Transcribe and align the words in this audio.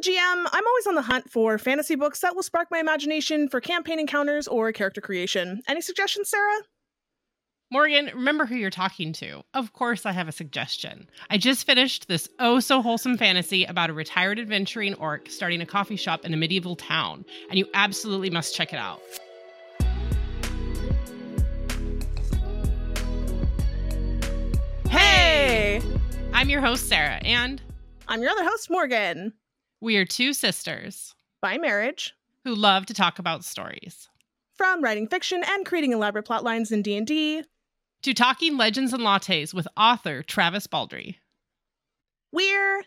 a 0.00 0.10
GM, 0.10 0.46
I'm 0.52 0.66
always 0.66 0.86
on 0.86 0.94
the 0.94 1.02
hunt 1.02 1.30
for 1.30 1.58
fantasy 1.58 1.94
books 1.94 2.20
that 2.20 2.34
will 2.34 2.42
spark 2.42 2.68
my 2.70 2.78
imagination 2.78 3.48
for 3.48 3.60
campaign 3.60 3.98
encounters 3.98 4.48
or 4.48 4.72
character 4.72 5.00
creation. 5.00 5.62
Any 5.68 5.80
suggestions, 5.80 6.30
Sarah? 6.30 6.60
Morgan, 7.70 8.10
remember 8.14 8.46
who 8.46 8.56
you're 8.56 8.70
talking 8.70 9.12
to. 9.14 9.42
Of 9.54 9.72
course, 9.72 10.06
I 10.06 10.12
have 10.12 10.26
a 10.26 10.32
suggestion. 10.32 11.08
I 11.28 11.36
just 11.38 11.66
finished 11.66 12.08
this 12.08 12.28
oh 12.38 12.60
so 12.60 12.82
wholesome 12.82 13.16
fantasy 13.16 13.64
about 13.64 13.90
a 13.90 13.92
retired 13.92 14.38
adventuring 14.38 14.94
orc 14.94 15.28
starting 15.28 15.60
a 15.60 15.66
coffee 15.66 15.96
shop 15.96 16.24
in 16.24 16.34
a 16.34 16.36
medieval 16.36 16.76
town, 16.76 17.24
and 17.48 17.58
you 17.58 17.66
absolutely 17.74 18.30
must 18.30 18.54
check 18.54 18.72
it 18.72 18.78
out. 18.78 19.00
Hey! 24.88 25.82
I'm 26.32 26.48
your 26.48 26.60
host, 26.60 26.88
Sarah, 26.88 27.20
and 27.22 27.60
I'm 28.08 28.22
your 28.22 28.30
other 28.30 28.44
host, 28.44 28.70
Morgan. 28.70 29.34
We 29.82 29.96
are 29.96 30.04
two 30.04 30.34
sisters 30.34 31.14
by 31.40 31.56
marriage 31.56 32.14
who 32.44 32.54
love 32.54 32.84
to 32.86 32.94
talk 32.94 33.18
about 33.18 33.46
stories. 33.46 34.10
From 34.54 34.84
writing 34.84 35.06
fiction 35.08 35.42
and 35.46 35.64
creating 35.64 35.94
elaborate 35.94 36.26
plot 36.26 36.44
lines 36.44 36.70
in 36.70 36.82
D&D 36.82 37.44
to 38.02 38.14
talking 38.14 38.58
legends 38.58 38.92
and 38.92 39.02
lattes 39.02 39.54
with 39.54 39.66
author 39.78 40.22
Travis 40.22 40.66
Baldree. 40.66 41.16
We're 42.30 42.80
out, 42.80 42.84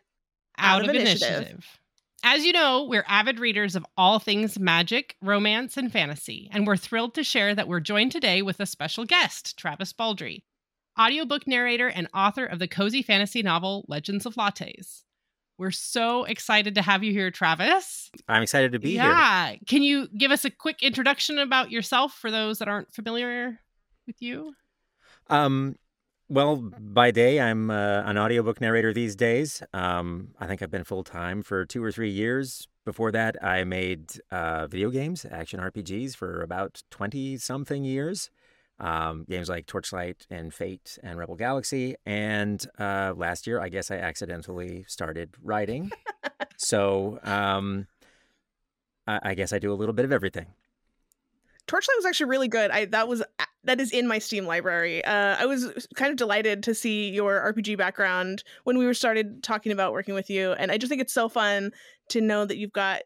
out 0.60 0.84
of, 0.84 0.90
of 0.90 0.96
initiative. 0.96 1.36
initiative. 1.36 1.80
As 2.24 2.46
you 2.46 2.54
know, 2.54 2.84
we're 2.84 3.06
avid 3.08 3.40
readers 3.40 3.76
of 3.76 3.88
all 3.98 4.20
things 4.20 4.60
magic, 4.60 5.16
romance, 5.20 5.78
and 5.78 5.92
fantasy, 5.92 6.48
and 6.52 6.68
we're 6.68 6.78
thrilled 6.78 7.16
to 7.16 7.24
share 7.24 7.56
that 7.56 7.68
we're 7.68 7.80
joined 7.80 8.12
today 8.12 8.44
with 8.44 8.60
a 8.60 8.68
special 8.68 9.04
guest, 9.04 9.58
Travis 9.58 9.94
Baldree, 9.94 10.44
audiobook 11.00 11.48
narrator 11.48 11.88
and 11.88 12.08
author 12.14 12.46
of 12.46 12.60
the 12.60 12.68
cozy 12.68 13.02
fantasy 13.02 13.42
novel 13.42 13.84
Legends 13.88 14.28
of 14.28 14.36
Lattes. 14.36 15.04
We're 15.64 15.72
so 15.72 16.26
excited 16.26 16.76
to 16.76 16.82
have 16.82 17.06
you 17.06 17.14
here, 17.14 17.32
Travis. 17.32 18.12
I'm 18.28 18.44
excited 18.44 18.74
to 18.74 18.80
be 18.80 18.92
yeah. 18.92 19.04
here. 19.04 19.12
Yeah. 19.14 19.56
Can 19.66 19.82
you 19.82 20.10
give 20.10 20.30
us 20.30 20.44
a 20.44 20.50
quick 20.50 20.84
introduction 20.84 21.40
about 21.40 21.72
yourself 21.72 22.14
for 22.16 22.30
those 22.30 22.60
that 22.60 22.68
aren't 22.68 22.94
familiar 22.94 23.62
with 24.06 24.22
you? 24.22 24.56
Um, 25.30 25.78
well, 26.28 26.58
by 26.58 27.12
day, 27.12 27.40
I'm 27.40 27.72
uh, 27.72 28.02
an 28.02 28.18
audiobook 28.18 28.60
narrator 28.60 28.92
these 28.92 29.16
days. 29.16 29.64
Um, 29.74 30.32
I 30.38 30.48
think 30.48 30.62
I've 30.62 30.70
been 30.70 30.84
full 30.84 31.06
time 31.06 31.44
for 31.44 31.66
two 31.66 31.82
or 31.82 31.94
three 31.94 32.12
years. 32.12 32.68
Before 32.84 33.14
that, 33.14 33.42
I 33.42 33.64
made 33.64 34.20
uh, 34.32 34.68
video 34.68 34.90
games, 34.90 35.26
action 35.32 35.62
RPGs, 35.62 36.14
for 36.14 36.42
about 36.42 36.84
20 36.92 37.38
something 37.38 37.86
years. 37.86 38.30
Um, 38.80 39.26
games 39.30 39.50
like 39.50 39.66
Torchlight 39.66 40.26
and 40.30 40.54
Fate 40.54 40.98
and 41.04 41.18
Rebel 41.18 41.36
Galaxy. 41.36 41.96
And 42.06 42.66
uh, 42.78 43.14
last 43.16 43.48
year, 43.48 43.62
I 43.62 43.70
guess 43.70 43.92
I 43.92 43.96
accidentally 43.96 44.84
started 44.88 45.36
writing. 45.42 45.92
so 46.58 47.20
um, 47.24 47.88
I-, 49.08 49.20
I 49.24 49.34
guess 49.36 49.54
I 49.54 49.60
do 49.60 49.72
a 49.72 49.76
little 49.76 49.94
bit 49.94 50.06
of 50.06 50.12
everything. 50.12 50.48
Torchlight 51.68 51.98
was 51.98 52.06
actually 52.06 52.30
really 52.30 52.50
good. 52.50 52.72
I 52.72 52.86
that 52.86 53.08
was 53.08 53.24
that 53.64 53.80
is 53.80 53.92
in 53.92 54.08
my 54.08 54.20
Steam 54.20 54.46
library. 54.46 55.04
Uh, 55.06 55.38
I 55.40 55.46
was 55.46 55.88
kind 55.96 56.12
of 56.12 56.18
delighted 56.18 56.64
to 56.64 56.76
see 56.76 57.10
your 57.10 57.40
RPG 57.54 57.78
background 57.78 58.44
when 58.66 58.78
we 58.78 58.86
were 58.86 58.94
started 58.94 59.42
talking 59.44 59.72
about 59.72 59.94
working 59.94 60.14
with 60.14 60.30
you, 60.30 60.52
and 60.54 60.72
I 60.72 60.78
just 60.78 60.90
think 60.90 61.02
it's 61.02 61.14
so 61.14 61.30
fun 61.30 61.72
to 62.10 62.22
know 62.22 62.46
that 62.46 62.58
you've 62.58 62.74
got 62.74 63.04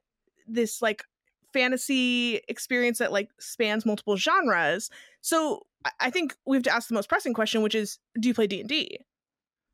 this 0.47 0.81
like 0.81 1.03
fantasy 1.53 2.41
experience 2.47 2.97
that 2.99 3.11
like 3.11 3.29
spans 3.39 3.85
multiple 3.85 4.17
genres. 4.17 4.89
So 5.21 5.65
I 5.99 6.09
think 6.09 6.35
we 6.45 6.57
have 6.57 6.63
to 6.63 6.73
ask 6.73 6.87
the 6.87 6.95
most 6.95 7.09
pressing 7.09 7.33
question, 7.33 7.61
which 7.61 7.75
is, 7.75 7.99
do 8.19 8.27
you 8.27 8.33
play 8.33 8.47
D 8.47 8.59
and 8.59 8.69
D? 8.69 8.99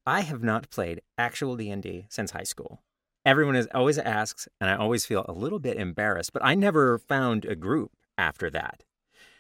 I 0.06 0.22
have 0.22 0.44
not 0.44 0.70
played 0.70 1.02
actual 1.18 1.56
D 1.56 1.70
and 1.70 1.82
D 1.82 2.06
since 2.10 2.32
high 2.32 2.44
school. 2.44 2.82
Everyone 3.26 3.56
is 3.56 3.68
always 3.74 3.98
asks, 3.98 4.50
and 4.60 4.70
I 4.70 4.76
always 4.76 5.06
feel 5.06 5.26
a 5.30 5.32
little 5.32 5.60
bit 5.60 5.78
embarrassed, 5.78 6.34
but 6.34 6.44
I 6.44 6.56
never 6.56 6.98
found 6.98 7.46
a 7.46 7.56
group 7.56 7.92
after 8.18 8.50
that. 8.50 8.84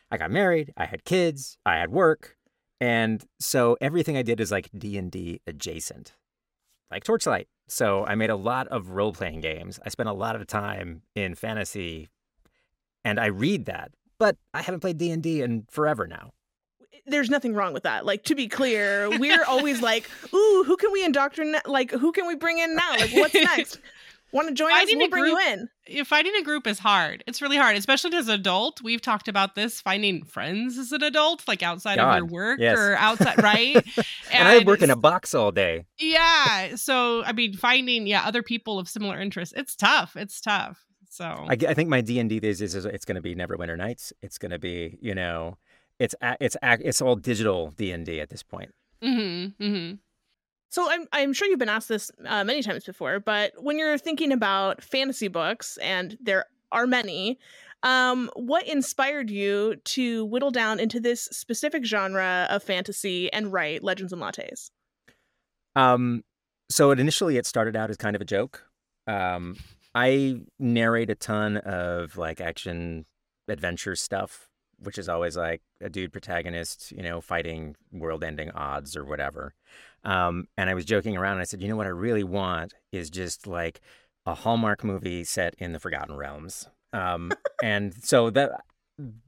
I 0.10 0.18
got 0.18 0.32
married, 0.32 0.74
I 0.78 0.86
had 0.86 1.04
kids, 1.04 1.58
I 1.66 1.76
had 1.76 1.92
work, 1.92 2.38
and 2.80 3.26
so 3.40 3.78
everything 3.82 4.16
I 4.16 4.22
did 4.22 4.40
is 4.40 4.52
like 4.52 4.70
D&D 4.78 5.42
adjacent. 5.46 6.14
Like 6.90 7.04
Torchlight. 7.04 7.48
So 7.68 8.06
I 8.06 8.16
made 8.16 8.30
a 8.30 8.36
lot 8.36 8.68
of 8.68 8.92
role-playing 8.92 9.42
games. 9.42 9.80
I 9.86 9.90
spent 9.90 10.10
a 10.10 10.14
lot 10.14 10.36
of 10.36 10.46
time 10.48 11.02
in 11.16 11.34
fantasy 11.36 12.10
and 13.04 13.20
I 13.20 13.28
read 13.28 13.66
that, 13.66 13.92
but 14.18 14.38
I 14.54 14.62
haven't 14.62 14.82
played 14.82 14.98
D&D 14.98 15.42
in 15.42 15.66
forever 15.70 16.08
now 16.08 16.32
there's 17.06 17.30
nothing 17.30 17.54
wrong 17.54 17.74
with 17.74 17.84
that. 17.84 18.06
Like 18.06 18.24
to 18.26 18.36
be 18.36 18.48
clear, 18.48 19.10
we're 19.20 19.44
always 19.44 19.82
like, 19.82 20.10
"Ooh, 20.34 20.64
who 20.66 20.78
can 20.78 20.92
we 20.92 21.04
indoctrinate? 21.04 21.68
Like, 21.68 21.92
who 21.92 22.12
can 22.12 22.28
we 22.28 22.36
bring 22.36 22.60
in 22.60 22.76
now? 22.76 22.92
Like, 22.92 23.12
what's 23.14 23.34
next? 23.36 23.80
Want 24.32 24.48
to 24.48 24.54
join 24.54 24.72
finding 24.72 24.96
us? 24.96 25.00
We'll 25.00 25.10
bring 25.10 25.24
group, 25.26 25.40
you 25.86 25.96
in. 25.96 26.06
Finding 26.06 26.36
a 26.36 26.42
group 26.42 26.66
is 26.66 26.80
hard. 26.80 27.24
It's 27.28 27.40
really 27.40 27.58
hard, 27.58 27.76
especially 27.76 28.16
as 28.16 28.28
an 28.30 28.34
adult. 28.34 28.82
We've 28.82 29.02
talked 29.02 29.28
about 29.28 29.54
this. 29.54 29.80
Finding 29.80 30.24
friends 30.24 30.80
as 30.80 30.92
an 30.92 31.04
adult, 31.04 31.48
like 31.48 31.62
outside 31.62 31.98
God, 31.98 32.10
of 32.10 32.18
your 32.18 32.26
work 32.26 32.60
yes. 32.60 32.76
or 32.76 32.96
outside, 32.96 33.44
right? 33.44 33.76
and, 33.76 34.06
and 34.32 34.48
I 34.48 34.64
work 34.64 34.82
in 34.82 34.90
a 34.90 34.96
box 34.96 35.36
all 35.36 35.52
day. 35.52 35.86
Yeah. 36.00 36.76
So 36.76 37.24
I 37.24 37.34
mean, 37.34 37.54
finding 37.54 38.08
yeah 38.08 38.24
other 38.26 38.42
people 38.42 38.80
of 38.80 38.90
similar 38.90 39.20
interests, 39.22 39.54
it's 39.56 39.76
tough. 39.76 40.16
It's 40.16 40.42
tough. 40.42 40.84
So 41.14 41.26
I, 41.26 41.54
I 41.54 41.76
think 41.76 41.90
my 41.90 42.02
D 42.02 42.18
and 42.18 42.28
D 42.28 42.38
is, 42.42 42.60
is 42.60 42.74
it's 42.74 43.06
going 43.06 43.18
to 43.18 43.22
be 43.22 43.36
Neverwinter 43.36 43.78
Nights. 43.78 44.14
It's 44.24 44.40
going 44.40 44.50
to 44.50 44.58
be 44.58 44.98
you 45.00 45.14
know, 45.14 45.60
it's 46.00 46.16
it's 46.42 46.58
it's 46.64 47.04
all 47.04 47.16
digital 47.16 47.70
D 47.78 47.92
and 47.92 48.04
D 48.04 48.20
at 48.20 48.32
this 48.32 48.42
point. 48.42 48.74
Mm-hmm. 49.04 49.64
Mm-hmm. 49.64 49.96
So 50.72 50.90
I'm 50.90 51.06
I'm 51.12 51.32
sure 51.32 51.48
you've 51.48 51.60
been 51.60 51.70
asked 51.70 51.88
this 51.88 52.10
uh, 52.26 52.44
many 52.44 52.64
times 52.64 52.84
before, 52.84 53.20
but 53.20 53.54
when 53.62 53.78
you're 53.78 54.00
thinking 54.00 54.32
about 54.32 54.84
fantasy 54.84 55.28
books, 55.28 55.78
and 55.84 56.18
there 56.20 56.46
are 56.72 56.88
many, 56.88 57.38
um, 57.84 58.32
what 58.36 58.66
inspired 58.66 59.30
you 59.30 59.76
to 59.84 60.26
whittle 60.26 60.50
down 60.50 60.80
into 60.80 61.00
this 61.00 61.26
specific 61.26 61.86
genre 61.86 62.48
of 62.50 62.64
fantasy 62.64 63.32
and 63.32 63.54
write 63.54 63.84
Legends 63.84 64.14
and 64.14 64.22
Lattes? 64.22 64.72
Um, 65.76 66.24
so 66.72 66.90
it 66.90 67.00
initially 67.00 67.38
it 67.38 67.46
started 67.46 67.76
out 67.76 67.92
as 67.92 67.98
kind 67.98 68.16
of 68.16 68.22
a 68.24 68.26
joke. 68.26 68.66
Um, 69.06 69.58
I 69.96 70.42
narrate 70.60 71.10
a 71.10 71.16
ton 71.16 71.58
of 71.58 72.18
like 72.18 72.42
action 72.42 73.06
adventure 73.48 73.96
stuff, 73.96 74.50
which 74.80 74.98
is 74.98 75.08
always 75.08 75.38
like 75.38 75.62
a 75.82 75.90
dude 75.90 76.12
protagonist, 76.12 76.92
you 76.92 77.04
know, 77.04 77.22
fighting 77.22 77.76
world-ending 77.92 78.52
odds 78.52 78.96
or 78.96 79.06
whatever. 79.06 79.54
Um, 80.04 80.48
and 80.58 80.70
I 80.70 80.74
was 80.74 80.86
joking 80.86 81.16
around 81.16 81.34
and 81.34 81.42
I 81.42 81.46
said, 81.46 81.62
you 81.62 81.68
know 81.68 81.76
what 81.76 81.88
I 81.88 81.92
really 81.92 82.24
want 82.24 82.74
is 82.92 83.10
just 83.10 83.48
like 83.48 83.82
a 84.26 84.34
Hallmark 84.34 84.84
movie 84.84 85.24
set 85.24 85.56
in 85.58 85.74
the 85.74 85.80
Forgotten 85.80 86.16
Realms. 86.16 86.68
Um, 86.92 87.32
and 87.64 87.94
so 88.04 88.30
that 88.32 88.52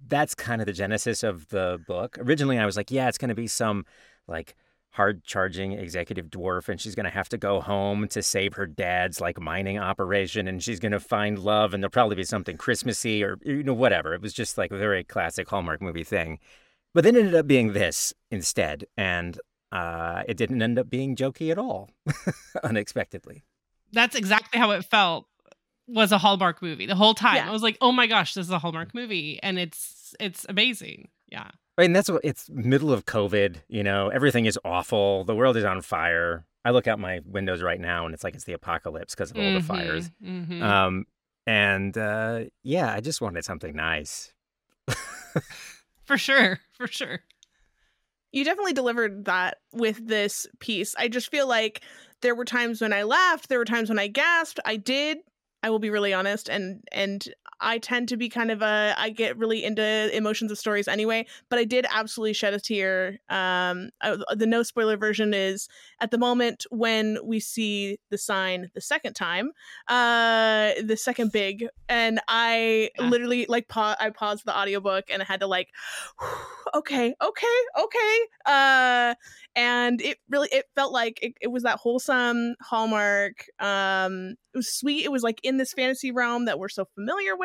that's 0.07 0.35
kind 0.35 0.61
of 0.61 0.67
the 0.67 0.73
genesis 0.73 1.23
of 1.23 1.49
the 1.49 1.79
book. 1.87 2.17
Originally, 2.19 2.59
I 2.59 2.65
was 2.65 2.77
like, 2.77 2.91
yeah, 2.91 3.07
it's 3.07 3.17
going 3.17 3.29
to 3.29 3.35
be 3.35 3.47
some 3.47 3.85
like 4.27 4.55
hard 4.95 5.23
charging 5.23 5.73
executive 5.73 6.27
dwarf 6.27 6.69
and 6.69 6.79
she's 6.79 6.95
going 6.95 7.05
to 7.05 7.09
have 7.09 7.29
to 7.29 7.37
go 7.37 7.61
home 7.61 8.07
to 8.07 8.21
save 8.21 8.53
her 8.53 8.65
dad's 8.65 9.19
like 9.19 9.39
mining 9.39 9.77
operation 9.77 10.47
and 10.47 10.63
she's 10.63 10.79
going 10.79 10.91
to 10.91 10.99
find 10.99 11.39
love 11.39 11.73
and 11.73 11.83
there'll 11.83 11.91
probably 11.91 12.15
be 12.15 12.23
something 12.23 12.57
christmassy 12.57 13.23
or 13.23 13.37
you 13.43 13.63
know 13.63 13.73
whatever 13.73 14.13
it 14.13 14.21
was 14.21 14.33
just 14.33 14.57
like 14.57 14.71
a 14.71 14.77
very 14.77 15.03
classic 15.03 15.47
hallmark 15.49 15.81
movie 15.81 16.03
thing 16.03 16.39
but 16.93 17.03
then 17.03 17.15
it 17.15 17.19
ended 17.19 17.35
up 17.35 17.45
being 17.45 17.73
this 17.73 18.13
instead 18.31 18.85
and 18.97 19.39
uh, 19.75 20.23
it 20.27 20.37
didn't 20.37 20.61
end 20.61 20.79
up 20.79 20.89
being 20.89 21.15
jokey 21.15 21.51
at 21.51 21.57
all, 21.57 21.89
unexpectedly. 22.63 23.43
That's 23.91 24.15
exactly 24.15 24.59
how 24.59 24.71
it 24.71 24.85
felt. 24.85 25.27
Was 25.87 26.11
a 26.11 26.17
Hallmark 26.17 26.63
movie 26.63 26.87
the 26.87 26.95
whole 26.95 27.13
time. 27.13 27.35
Yeah. 27.35 27.47
I 27.47 27.51
was 27.51 27.61
like, 27.61 27.77
"Oh 27.79 27.91
my 27.91 28.07
gosh, 28.07 28.33
this 28.33 28.47
is 28.47 28.51
a 28.51 28.57
Hallmark 28.57 28.95
movie," 28.95 29.39
and 29.43 29.59
it's 29.59 30.15
it's 30.19 30.43
amazing. 30.49 31.09
Yeah. 31.27 31.51
I 31.77 31.83
mean, 31.83 31.93
that's 31.93 32.09
what 32.09 32.21
it's 32.23 32.49
middle 32.49 32.91
of 32.91 33.05
COVID. 33.05 33.57
You 33.67 33.83
know, 33.83 34.09
everything 34.09 34.45
is 34.45 34.57
awful. 34.63 35.25
The 35.25 35.35
world 35.35 35.57
is 35.57 35.65
on 35.65 35.81
fire. 35.81 36.45
I 36.63 36.71
look 36.71 36.87
out 36.87 36.99
my 36.99 37.19
windows 37.25 37.61
right 37.61 37.79
now, 37.79 38.05
and 38.05 38.13
it's 38.13 38.23
like 38.23 38.33
it's 38.33 38.45
the 38.45 38.53
apocalypse 38.53 39.13
because 39.13 39.31
of 39.31 39.37
all 39.37 39.43
mm-hmm, 39.43 39.55
the 39.55 39.61
fires. 39.61 40.11
Mm-hmm. 40.23 40.63
Um, 40.63 41.05
and 41.45 41.97
uh, 41.97 42.45
yeah, 42.63 42.91
I 42.91 43.01
just 43.01 43.21
wanted 43.21 43.45
something 43.45 43.75
nice. 43.75 44.33
for 46.05 46.17
sure, 46.17 46.59
for 46.73 46.87
sure 46.87 47.21
you 48.35 48.43
definitely 48.43 48.73
delivered 48.73 49.25
that 49.25 49.59
with 49.71 50.05
this 50.05 50.45
piece. 50.59 50.93
I 50.97 51.07
just 51.07 51.31
feel 51.31 51.47
like 51.47 51.81
there 52.21 52.35
were 52.35 52.43
times 52.43 52.81
when 52.81 52.91
I 52.91 53.03
laughed, 53.03 53.47
there 53.47 53.57
were 53.57 53.65
times 53.65 53.87
when 53.87 53.97
I 53.97 54.07
gasped. 54.07 54.59
I 54.65 54.75
did. 54.75 55.19
I 55.63 55.69
will 55.69 55.79
be 55.79 55.89
really 55.89 56.13
honest 56.13 56.49
and 56.49 56.83
and 56.91 57.27
I 57.59 57.79
tend 57.79 58.09
to 58.09 58.17
be 58.17 58.29
kind 58.29 58.51
of 58.51 58.61
a 58.61 58.93
I 58.97 59.09
get 59.09 59.37
really 59.37 59.63
into 59.63 60.15
emotions 60.15 60.51
of 60.51 60.57
stories 60.57 60.87
anyway, 60.87 61.25
but 61.49 61.59
I 61.59 61.63
did 61.63 61.85
absolutely 61.89 62.33
shed 62.33 62.53
a 62.53 62.59
tear. 62.59 63.19
Um, 63.29 63.89
I, 64.01 64.17
the 64.35 64.45
no 64.45 64.63
spoiler 64.63 64.97
version 64.97 65.33
is 65.33 65.67
at 65.99 66.11
the 66.11 66.17
moment 66.17 66.65
when 66.69 67.17
we 67.23 67.39
see 67.39 67.97
the 68.11 68.17
sign 68.17 68.69
the 68.75 68.81
second 68.81 69.13
time, 69.13 69.51
uh, 69.87 70.73
the 70.83 70.97
second 70.97 71.31
big, 71.31 71.65
and 71.89 72.19
I 72.27 72.91
yeah. 72.99 73.09
literally 73.09 73.45
like 73.49 73.67
pa- 73.67 73.97
I 73.99 74.11
paused 74.11 74.45
the 74.45 74.57
audiobook 74.57 75.05
and 75.09 75.21
I 75.21 75.25
had 75.25 75.39
to 75.39 75.47
like, 75.47 75.69
okay, 76.75 77.15
okay, 77.21 77.57
okay, 77.79 78.19
uh, 78.45 79.15
and 79.55 79.99
it 80.01 80.19
really 80.29 80.49
it 80.51 80.65
felt 80.75 80.93
like 80.93 81.19
it, 81.23 81.33
it 81.41 81.47
was 81.47 81.63
that 81.63 81.79
wholesome 81.79 82.55
hallmark. 82.61 83.45
Um, 83.59 84.35
it 84.53 84.57
was 84.57 84.71
sweet. 84.71 85.03
It 85.03 85.11
was 85.11 85.23
like 85.23 85.39
in 85.43 85.55
in 85.55 85.57
this 85.57 85.71
fantasy 85.73 86.11
realm 86.11 86.45
that 86.45 86.59
we're 86.59 86.69
so 86.69 86.85
familiar 86.95 87.35
with, 87.35 87.44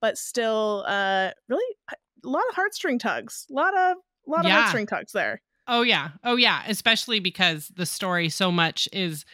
but 0.00 0.18
still 0.18 0.84
uh 0.86 1.30
really 1.48 1.76
a 2.24 2.28
lot 2.28 2.42
of 2.50 2.56
heartstring 2.56 2.98
tugs. 2.98 3.46
A 3.50 3.52
lot 3.52 3.76
of 3.76 3.96
a 4.26 4.30
lot 4.30 4.44
yeah. 4.44 4.58
of 4.58 4.64
heartstring 4.64 4.88
tugs 4.88 5.12
there. 5.12 5.42
Oh 5.66 5.82
yeah. 5.82 6.10
Oh 6.24 6.36
yeah, 6.36 6.62
especially 6.66 7.20
because 7.20 7.68
the 7.76 7.86
story 7.86 8.28
so 8.28 8.50
much 8.50 8.88
is 8.92 9.24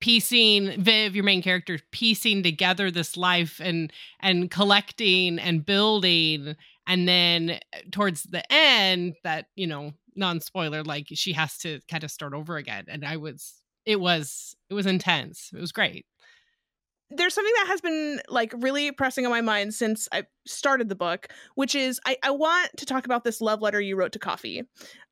piecing 0.00 0.80
Viv, 0.80 1.14
your 1.14 1.24
main 1.24 1.42
character, 1.42 1.78
piecing 1.92 2.42
together 2.42 2.90
this 2.90 3.16
life 3.16 3.60
and 3.62 3.92
and 4.20 4.50
collecting 4.50 5.38
and 5.38 5.64
building 5.64 6.56
and 6.86 7.08
then 7.08 7.50
uh, 7.50 7.78
towards 7.90 8.22
the 8.24 8.42
end 8.52 9.14
that, 9.24 9.46
you 9.56 9.66
know, 9.66 9.92
non-spoiler 10.14 10.82
like 10.82 11.06
she 11.12 11.32
has 11.32 11.58
to 11.58 11.80
kind 11.88 12.02
of 12.02 12.10
start 12.10 12.34
over 12.34 12.56
again 12.56 12.84
and 12.88 13.04
I 13.04 13.16
was 13.18 13.54
it 13.86 14.00
was 14.00 14.56
it 14.68 14.74
was 14.74 14.86
intense. 14.86 15.50
It 15.54 15.60
was 15.60 15.72
great 15.72 16.06
there's 17.10 17.34
something 17.34 17.52
that 17.56 17.68
has 17.68 17.80
been 17.80 18.20
like 18.28 18.52
really 18.58 18.92
pressing 18.92 19.24
on 19.24 19.30
my 19.30 19.40
mind 19.40 19.74
since 19.74 20.08
I 20.12 20.24
started 20.46 20.88
the 20.88 20.94
book, 20.94 21.28
which 21.54 21.74
is 21.74 22.00
I, 22.04 22.16
I 22.22 22.30
want 22.30 22.70
to 22.76 22.86
talk 22.86 23.06
about 23.06 23.24
this 23.24 23.40
love 23.40 23.62
letter 23.62 23.80
you 23.80 23.96
wrote 23.96 24.12
to 24.12 24.18
coffee. 24.18 24.64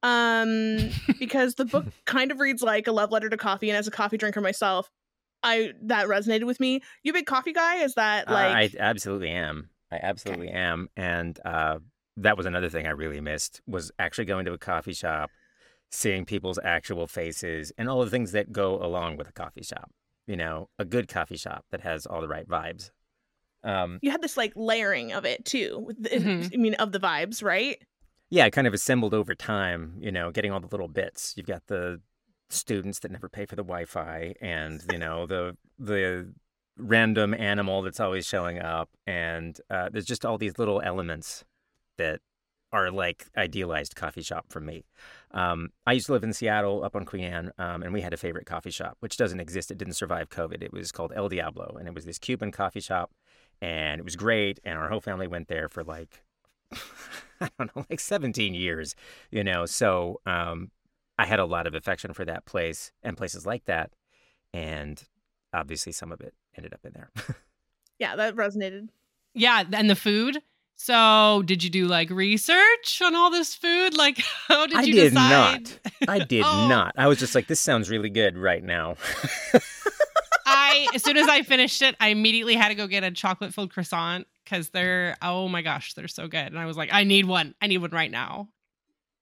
Um, 0.03 0.91
because 1.19 1.55
the 1.55 1.65
book 1.65 1.87
kind 2.05 2.31
of 2.31 2.41
reads 2.41 2.63
like 2.63 2.87
a 2.87 2.93
love 2.93 3.13
letter 3.13 3.31
to 3.31 3.37
coffee, 3.37 3.71
and 3.71 3.77
as 3.77 3.87
a 3.87 3.91
coffee 3.91 4.19
drinker 4.19 4.41
myself, 4.41 4.91
I 5.43 5.73
that 5.85 6.07
resonated 6.07 6.45
with 6.45 6.61
me. 6.61 6.83
You 7.03 7.13
big 7.13 7.27
coffee 7.27 7.53
guy? 7.53 7.77
Is 7.77 7.95
that 7.95 8.29
like 8.29 8.55
uh, 8.55 8.59
I 8.59 8.71
absolutely 8.79 9.31
am. 9.31 9.71
I 9.91 10.01
absolutely 10.03 10.49
okay. 10.49 10.57
am. 10.57 10.89
And 10.97 11.39
uh 11.45 11.79
that 12.19 12.37
was 12.37 12.47
another 12.47 12.71
thing 12.71 12.87
I 12.87 12.91
really 12.91 13.21
missed 13.21 13.61
was 13.67 13.93
actually 13.99 14.25
going 14.25 14.47
to 14.47 14.53
a 14.55 14.59
coffee 14.59 14.95
shop, 14.95 15.31
seeing 15.91 16.25
people's 16.25 16.59
actual 16.63 17.07
faces 17.07 17.73
and 17.77 17.89
all 17.89 18.03
the 18.03 18.11
things 18.11 18.33
that 18.33 18.53
go 18.53 18.83
along 18.83 19.17
with 19.19 19.29
a 19.29 19.33
coffee 19.33 19.63
shop 19.63 19.91
you 20.27 20.37
know, 20.37 20.69
a 20.79 20.85
good 20.85 21.09
coffee 21.09 21.37
shop 21.37 21.65
that 21.71 21.81
has 21.81 22.07
all 22.07 22.21
the 22.21 22.29
right 22.29 22.49
vibes. 22.49 22.91
Um, 23.65 23.99
you 24.03 24.11
had 24.11 24.23
this 24.23 24.37
like 24.37 24.53
layering 24.55 25.13
of 25.13 25.25
it 25.25 25.45
too. 25.45 25.91
Mm-hmm. 26.01 26.55
I 26.55 26.57
mean, 26.57 26.75
of 26.75 26.93
the 26.93 27.01
vibes, 27.01 27.43
right? 27.43 27.79
Yeah, 28.31 28.49
kind 28.51 28.67
of 28.67 28.75
assembled 28.75 29.15
over 29.15 29.35
time. 29.35 29.97
You 29.99 30.13
know, 30.13 30.31
getting 30.31 30.53
all 30.53 30.61
the 30.61 30.69
little 30.69 30.89
bits. 30.89 31.35
You've 31.37 31.47
got 31.47 31.67
the 31.67 32.01
students 32.49 33.01
that 33.01 33.11
never 33.11 33.29
pay 33.29 33.47
for 33.47 33.57
the 33.57 33.65
Wi-Fi, 33.65 34.35
and 34.41 34.83
you 34.93 34.99
know 34.99 35.27
the 35.27 35.57
the 35.79 36.33
random 36.79 37.35
animal 37.35 37.83
that's 37.83 38.01
always 38.01 38.27
showing 38.27 38.61
up, 38.61 38.91
and 39.07 39.59
uh, 39.71 39.89
there's 39.91 40.05
just 40.05 40.25
all 40.25 40.39
these 40.39 40.59
little 40.59 40.81
elements 40.81 41.45
that 41.99 42.21
are 42.73 42.91
like 42.91 43.27
idealized 43.37 43.95
coffee 43.95 44.23
shop 44.23 44.47
for 44.49 44.61
me. 44.61 44.85
Um, 45.31 45.71
I 45.87 45.93
used 45.93 46.07
to 46.07 46.13
live 46.13 46.25
in 46.25 46.33
Seattle 46.33 46.85
up 46.85 46.97
on 46.97 47.05
Queen 47.05 47.25
Anne, 47.25 47.53
um, 47.59 47.83
and 47.83 47.93
we 47.93 48.01
had 48.01 48.13
a 48.13 48.17
favorite 48.17 48.47
coffee 48.47 48.71
shop, 48.71 48.97
which 49.01 49.17
doesn't 49.17 49.41
exist. 49.41 49.71
It 49.71 49.79
didn't 49.79 49.95
survive 49.95 50.29
COVID. 50.31 50.63
It 50.63 50.73
was 50.73 50.93
called 50.93 51.13
El 51.15 51.29
Diablo, 51.29 51.77
and 51.79 51.89
it 51.89 51.95
was 51.95 52.05
this 52.05 52.19
Cuban 52.19 52.53
coffee 52.53 52.81
shop, 52.81 53.13
and 53.61 53.99
it 53.99 54.05
was 54.05 54.17
great. 54.17 54.61
And 54.65 54.79
our 54.79 54.89
whole 54.89 55.01
family 55.01 55.27
went 55.27 55.49
there 55.49 55.69
for 55.69 55.85
like, 55.85 56.23
I 57.41 57.49
don't 57.59 57.75
know, 57.75 57.87
like 57.89 58.01
17 58.01 58.55
years, 58.55 58.95
you 59.31 59.45
know. 59.45 59.67
So 59.67 60.21
um, 60.27 60.71
I 61.19 61.27
had 61.27 61.39
a 61.39 61.45
lot 61.45 61.67
of 61.67 61.75
affection 61.75 62.13
for 62.13 62.25
that 62.25 62.47
place 62.47 62.93
and 63.03 63.17
places 63.17 63.47
like 63.47 63.65
that. 63.67 63.93
And 64.53 65.03
obviously, 65.53 65.93
some 65.93 66.13
of 66.13 66.21
it 66.21 66.35
ended 66.57 66.75
up 66.75 66.81
in 66.85 66.93
there. 66.95 67.11
yeah, 67.99 68.17
that 68.17 68.37
resonated. 68.37 68.89
Yeah, 69.35 69.65
and 69.73 69.91
the 69.91 69.97
food 69.97 70.43
so, 70.77 71.43
did 71.47 71.65
you 71.65 71.71
do 71.71 71.87
like 71.87 72.11
research 72.11 73.01
on 73.03 73.15
all 73.15 73.31
this 73.31 73.55
food? 73.55 73.97
Like, 73.97 74.19
how 74.49 74.67
did 74.67 74.73
you 74.73 74.79
I 74.79 75.05
did 75.05 75.11
decide? 75.11 75.71
not. 76.01 76.09
I 76.09 76.19
did 76.19 76.45
oh. 76.45 76.69
not. 76.69 76.95
I 76.97 77.09
was 77.09 77.19
just 77.19 77.35
like, 77.35 77.47
this 77.47 77.61
sounds 77.61 77.91
really 77.91 78.11
good 78.11 78.37
right 78.37 78.63
now. 78.63 78.97
I, 80.47 80.87
as 80.95 81.03
soon 81.03 81.17
as 81.17 81.29
I 81.29 81.43
finished 81.45 81.83
it, 81.83 81.97
I 81.99 82.09
immediately 82.09 82.55
had 82.55 82.69
to 82.69 82.75
go 82.75 82.87
get 82.87 83.03
a 83.03 83.11
chocolate 83.11 83.55
filled 83.55 83.73
croissant 83.73 84.27
because 84.45 84.69
they're, 84.69 85.17
oh 85.23 85.49
my 85.49 85.63
gosh, 85.63 85.95
they're 85.95 86.09
so 86.09 86.29
good. 86.29 86.47
And 86.47 86.59
I 86.59 86.67
was 86.67 86.77
like, 86.77 86.91
I 86.93 87.05
need 87.05 87.25
one. 87.25 87.55
I 87.61 87.67
need 87.67 87.79
one 87.79 87.91
right 87.91 88.11
now. 88.11 88.49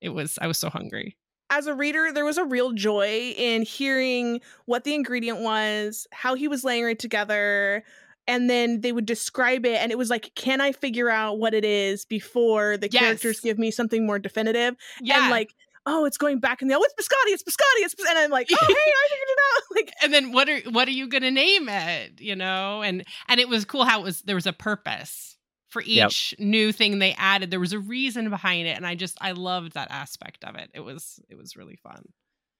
It 0.00 0.10
was, 0.10 0.38
I 0.40 0.48
was 0.48 0.58
so 0.58 0.68
hungry. 0.68 1.16
As 1.50 1.66
a 1.66 1.74
reader, 1.74 2.10
there 2.12 2.24
was 2.24 2.36
a 2.36 2.44
real 2.44 2.72
joy 2.72 3.32
in 3.36 3.62
hearing 3.62 4.40
what 4.66 4.84
the 4.84 4.94
ingredient 4.94 5.40
was, 5.40 6.06
how 6.10 6.34
he 6.34 6.48
was 6.48 6.64
laying 6.64 6.88
it 6.88 6.98
together, 6.98 7.84
and 8.26 8.48
then 8.48 8.80
they 8.80 8.92
would 8.92 9.06
describe 9.06 9.66
it 9.66 9.76
and 9.80 9.92
it 9.92 9.98
was 9.98 10.10
like 10.10 10.34
can 10.34 10.60
i 10.60 10.72
figure 10.72 11.10
out 11.10 11.38
what 11.38 11.54
it 11.54 11.64
is 11.64 12.04
before 12.04 12.76
the 12.76 12.88
yes. 12.90 13.00
characters 13.00 13.40
give 13.40 13.58
me 13.58 13.70
something 13.70 14.06
more 14.06 14.18
definitive? 14.18 14.76
Yeah. 15.00 15.22
and 15.22 15.30
like 15.30 15.54
oh 15.86 16.04
it's 16.04 16.16
going 16.16 16.38
back 16.38 16.62
in 16.62 16.68
the 16.68 16.74
oh 16.74 16.82
it's 16.82 16.94
biscotti 16.94 17.32
it's 17.32 17.42
biscotti 17.42 17.84
it's 17.84 17.94
and 18.08 18.18
i'm 18.18 18.30
like 18.30 18.48
oh 18.52 18.56
hey 18.66 18.74
i 18.74 19.08
figured 19.08 19.28
it 19.28 19.38
out. 19.38 19.62
Like 19.74 19.92
and 20.04 20.14
then 20.14 20.32
what 20.32 20.48
are 20.48 20.60
what 20.70 20.86
are 20.86 20.92
you 20.92 21.08
gonna 21.08 21.32
name 21.32 21.68
it 21.68 22.20
you 22.20 22.36
know? 22.36 22.82
And 22.82 23.04
and 23.28 23.40
it 23.40 23.48
was 23.48 23.64
cool 23.64 23.84
how 23.84 24.00
it 24.00 24.04
was 24.04 24.22
there 24.22 24.36
was 24.36 24.46
a 24.46 24.52
purpose 24.52 25.36
for 25.68 25.82
each 25.82 26.32
yep. 26.38 26.46
new 26.46 26.70
thing 26.70 27.00
they 27.00 27.14
added. 27.14 27.50
There 27.50 27.58
was 27.58 27.72
a 27.72 27.80
reason 27.80 28.30
behind 28.30 28.68
it 28.68 28.76
and 28.76 28.86
i 28.86 28.94
just 28.94 29.18
i 29.20 29.32
loved 29.32 29.72
that 29.72 29.90
aspect 29.90 30.44
of 30.44 30.54
it. 30.54 30.70
It 30.74 30.80
was 30.80 31.18
it 31.28 31.36
was 31.36 31.56
really 31.56 31.76
fun. 31.76 32.04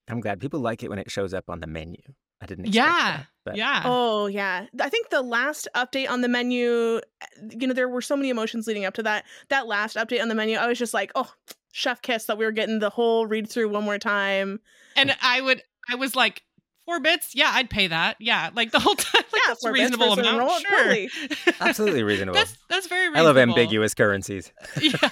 I'm 0.09 0.19
glad 0.19 0.41
people 0.41 0.59
like 0.59 0.83
it 0.83 0.89
when 0.89 0.99
it 0.99 1.09
shows 1.09 1.33
up 1.33 1.49
on 1.49 1.61
the 1.61 1.67
menu 1.67 2.01
I 2.45 2.47
didn't. 2.47 2.73
yeah. 2.73 3.23
That, 3.45 3.55
yeah. 3.55 3.83
Oh, 3.85 4.27
yeah. 4.27 4.65
I 4.79 4.89
think 4.89 5.09
the 5.09 5.21
last 5.21 5.67
update 5.75 6.09
on 6.09 6.21
the 6.21 6.27
menu, 6.27 6.99
eh, 7.21 7.25
you 7.51 7.67
know, 7.67 7.73
there 7.73 7.89
were 7.89 8.01
so 8.01 8.15
many 8.15 8.29
emotions 8.29 8.67
leading 8.67 8.85
up 8.85 8.93
to 8.95 9.03
that. 9.03 9.25
That 9.49 9.67
last 9.67 9.95
update 9.95 10.21
on 10.21 10.29
the 10.29 10.35
menu, 10.35 10.57
I 10.57 10.67
was 10.67 10.79
just 10.79 10.93
like, 10.93 11.11
oh, 11.15 11.31
chef 11.71 12.01
kiss 12.01 12.25
that 12.25 12.37
we 12.37 12.45
were 12.45 12.51
getting 12.51 12.79
the 12.79 12.89
whole 12.89 13.27
read 13.27 13.49
through 13.49 13.69
one 13.69 13.83
more 13.83 13.99
time. 13.99 14.59
And 14.95 15.15
I 15.21 15.41
would, 15.41 15.61
I 15.89 15.95
was 15.95 16.15
like, 16.15 16.43
four 16.85 16.99
bits? 16.99 17.35
Yeah 17.35 17.51
i'd 17.53 17.69
pay 17.69 17.87
that. 17.87 18.17
Yeah 18.19 18.49
like 18.53 18.71
the 18.71 18.79
whole 18.79 18.95
time 18.95 19.23
like, 19.31 19.41
yeah, 19.41 19.41
that's 19.47 19.65
a 19.65 19.71
reasonable 19.71 20.13
amount 20.13 20.61
sure. 20.61 20.77
totally. 20.77 21.09
absolutely 21.59 22.03
reasonable. 22.03 22.35
That's, 22.35 22.57
that's 22.69 22.87
very 22.87 23.09
reasonable. 23.09 23.21
i 23.21 23.27
love 23.27 23.37
ambiguous 23.37 23.93
currencies. 23.93 24.51
Yeah. 24.81 25.09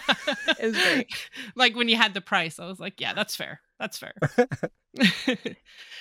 It's 0.59 0.77
great. 0.77 1.07
Like 1.55 1.75
when 1.75 1.89
you 1.89 1.95
had 1.95 2.13
the 2.13 2.21
price 2.21 2.59
i 2.59 2.65
was 2.65 2.79
like 2.79 2.99
yeah 3.01 3.13
that's 3.13 3.35
fair. 3.35 3.59
That's 3.79 3.97
fair. 3.97 4.13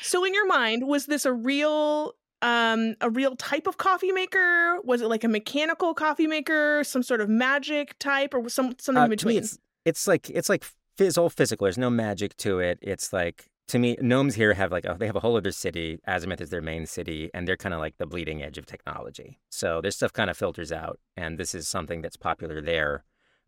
So 0.03 0.25
in 0.25 0.35
your 0.35 0.47
mind 0.47 0.87
was 0.87 1.07
this 1.07 1.25
a 1.25 1.33
real 1.33 2.15
um 2.43 2.95
a 3.01 3.09
real 3.09 3.37
type 3.37 3.67
of 3.67 3.79
coffee 3.79 4.13
maker? 4.13 4.79
Was 4.85 5.01
it 5.01 5.09
like 5.09 5.25
a 5.25 5.29
mechanical 5.29 5.95
coffee 5.95 6.27
maker 6.27 6.85
some 6.85 7.03
sort 7.03 7.21
of 7.21 7.29
magic 7.29 7.99
type 7.99 8.35
or 8.35 8.49
some 8.49 8.75
something 8.79 9.01
uh, 9.01 9.05
in 9.05 9.11
between? 9.11 9.39
it's, 9.39 9.59
it's 9.85 10.07
like 10.07 10.29
it's 10.31 10.49
like 10.49 10.65
it's 10.99 11.17
all 11.17 11.31
physical. 11.31 11.65
There's 11.65 11.79
no 11.79 11.91
magic 11.91 12.37
to 12.39 12.59
it. 12.59 12.79
It's 12.83 13.13
like 13.13 13.47
to 13.73 13.79
me 13.79 13.97
gnomes 14.01 14.35
here 14.35 14.55
have 14.55 14.73
like 14.73 14.85
a, 14.85 14.97
they 14.99 15.07
have 15.07 15.17
a 15.17 15.21
whole 15.21 15.37
other 15.37 15.53
city 15.53 15.99
azimuth 16.07 16.41
is 16.41 16.51
their 16.51 16.63
main 16.63 16.87
city 16.87 17.31
and 17.35 17.47
they're 17.47 17.57
kind 17.57 17.75
of 17.75 17.81
like 17.81 17.97
the 17.99 18.07
bleeding 18.07 18.43
edge 18.43 18.59
of 18.59 18.67
technology 18.67 19.39
so 19.51 19.81
their 19.81 19.91
stuff 19.91 20.13
kind 20.13 20.31
of 20.31 20.37
filters 20.37 20.73
out 20.73 20.99
and 21.17 21.39
this 21.39 21.55
is 21.55 21.69
something 21.69 22.01
that's 22.01 22.17
popular 22.17 22.61
there 22.63 23.05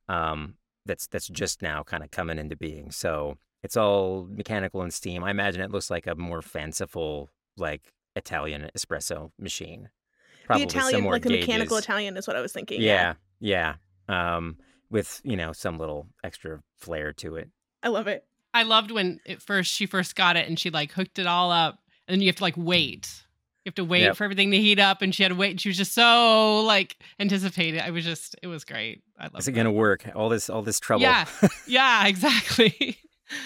um 0.09 0.55
that's 0.87 1.07
that's 1.07 1.29
just 1.29 1.63
now 1.63 1.83
kind 1.83 2.03
of 2.03 2.11
coming 2.11 2.39
into 2.39 2.57
being 2.57 2.91
so 2.91 3.39
it's 3.65 3.79
all 3.79 4.29
mechanical 4.31 4.83
and 4.83 4.93
steam. 4.93 5.25
I 5.25 5.31
imagine 5.31 5.63
it 5.63 5.71
looks 5.71 5.91
like 5.91 6.07
a 6.07 6.15
more 6.15 6.43
fanciful, 6.43 7.31
like 7.57 7.95
Italian 8.15 8.71
espresso 8.77 9.31
machine. 9.39 9.89
Probably 10.45 10.67
the 10.67 10.69
Italian, 10.69 11.05
like 11.07 11.25
a 11.25 11.31
mechanical 11.31 11.79
Italian, 11.79 12.19
is 12.19 12.27
what 12.27 12.37
I 12.37 12.43
was 12.43 12.53
thinking. 12.53 12.83
Yeah, 12.83 13.15
yeah. 13.41 13.77
yeah. 14.07 14.37
Um, 14.37 14.59
with 14.91 15.23
you 15.25 15.35
know 15.35 15.53
some 15.53 15.79
little 15.79 16.09
extra 16.23 16.61
flair 16.77 17.15
to 17.15 17.37
it. 17.37 17.49
I 17.83 17.89
love 17.89 18.07
it. 18.07 18.27
I 18.55 18.63
loved 18.63 18.93
when 18.93 19.21
it 19.27 19.43
first 19.43 19.73
she 19.73 19.85
first 19.85 20.15
got 20.15 20.37
it 20.37 20.49
and 20.49 20.59
she 20.59 20.71
like 20.71 20.93
hooked 20.93 21.19
it 21.19 21.27
all 21.27 21.51
up, 21.51 21.81
and 22.07 22.15
then 22.15 22.23
you 22.23 22.29
have 22.29 22.37
to 22.37 22.43
like 22.43 22.57
wait. 22.57 23.23
You 23.65 23.71
have 23.71 23.75
to 23.77 23.85
wait 23.85 24.03
yep. 24.03 24.17
for 24.17 24.25
everything 24.25 24.51
to 24.53 24.59
heat 24.59 24.79
up, 24.79 25.03
and 25.03 25.15
she 25.15 25.23
had 25.23 25.31
to 25.31 25.35
wait. 25.35 25.53
And 25.53 25.61
she 25.61 25.71
was 25.71 25.77
just 25.77 25.93
so 25.93 26.61
like 26.61 26.99
anticipated. 27.19 27.81
I 27.81 27.91
was 27.91 28.05
just, 28.05 28.37
it 28.43 28.47
was 28.47 28.65
great. 28.65 29.03
I 29.19 29.25
love. 29.25 29.39
Is 29.39 29.49
it 29.49 29.53
gonna 29.53 29.73
work? 29.73 30.07
All 30.15 30.29
this, 30.29 30.49
all 30.49 30.63
this 30.63 30.79
trouble. 30.79 31.03
Yeah, 31.03 31.27
yeah, 31.67 32.07
exactly. 32.07 32.99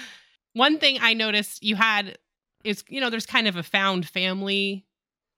One 0.52 0.78
thing 0.78 0.98
I 1.00 1.14
noticed 1.14 1.62
you 1.62 1.76
had 1.76 2.18
is, 2.64 2.84
you 2.88 3.00
know, 3.00 3.10
there's 3.10 3.26
kind 3.26 3.46
of 3.46 3.56
a 3.56 3.62
found 3.62 4.08
family 4.08 4.84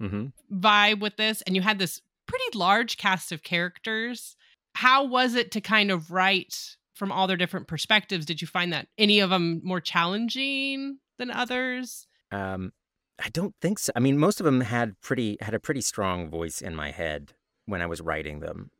mm-hmm. 0.02 0.26
vibe 0.52 1.00
with 1.00 1.16
this, 1.16 1.42
and 1.42 1.54
you 1.54 1.62
had 1.62 1.78
this 1.78 2.00
pretty 2.26 2.58
large 2.58 2.96
cast 2.96 3.32
of 3.32 3.42
characters. 3.42 4.34
How 4.74 5.04
was 5.04 5.34
it 5.34 5.50
to 5.52 5.60
kind 5.60 5.90
of 5.90 6.10
write 6.10 6.76
from 7.00 7.10
all 7.10 7.26
their 7.26 7.38
different 7.38 7.66
perspectives? 7.66 8.26
Did 8.26 8.42
you 8.42 8.46
find 8.46 8.74
that 8.74 8.86
any 8.98 9.20
of 9.20 9.30
them 9.30 9.62
more 9.64 9.80
challenging 9.80 10.98
than 11.18 11.30
others? 11.30 12.06
Um, 12.30 12.72
I 13.18 13.30
don't 13.30 13.54
think 13.62 13.78
so. 13.78 13.90
I 13.96 14.00
mean, 14.00 14.18
most 14.18 14.38
of 14.38 14.44
them 14.44 14.60
had 14.60 15.00
pretty 15.00 15.38
had 15.40 15.54
a 15.54 15.58
pretty 15.58 15.80
strong 15.80 16.28
voice 16.28 16.60
in 16.60 16.76
my 16.76 16.90
head 16.90 17.32
when 17.64 17.80
I 17.80 17.86
was 17.86 18.02
writing 18.02 18.40
them, 18.40 18.70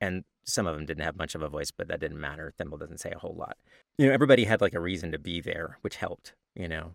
and 0.00 0.22
some 0.44 0.68
of 0.68 0.76
them 0.76 0.86
didn't 0.86 1.02
have 1.02 1.16
much 1.16 1.34
of 1.34 1.42
a 1.42 1.48
voice, 1.48 1.72
but 1.72 1.88
that 1.88 1.98
didn't 1.98 2.20
matter. 2.20 2.52
Thimble 2.56 2.78
doesn't 2.78 3.00
say 3.00 3.10
a 3.10 3.18
whole 3.18 3.34
lot. 3.36 3.56
You 3.98 4.06
know, 4.06 4.12
everybody 4.12 4.44
had 4.44 4.60
like 4.60 4.74
a 4.74 4.80
reason 4.80 5.10
to 5.10 5.18
be 5.18 5.40
there, 5.40 5.78
which 5.80 5.96
helped, 5.96 6.34
you 6.54 6.68
know. 6.68 6.94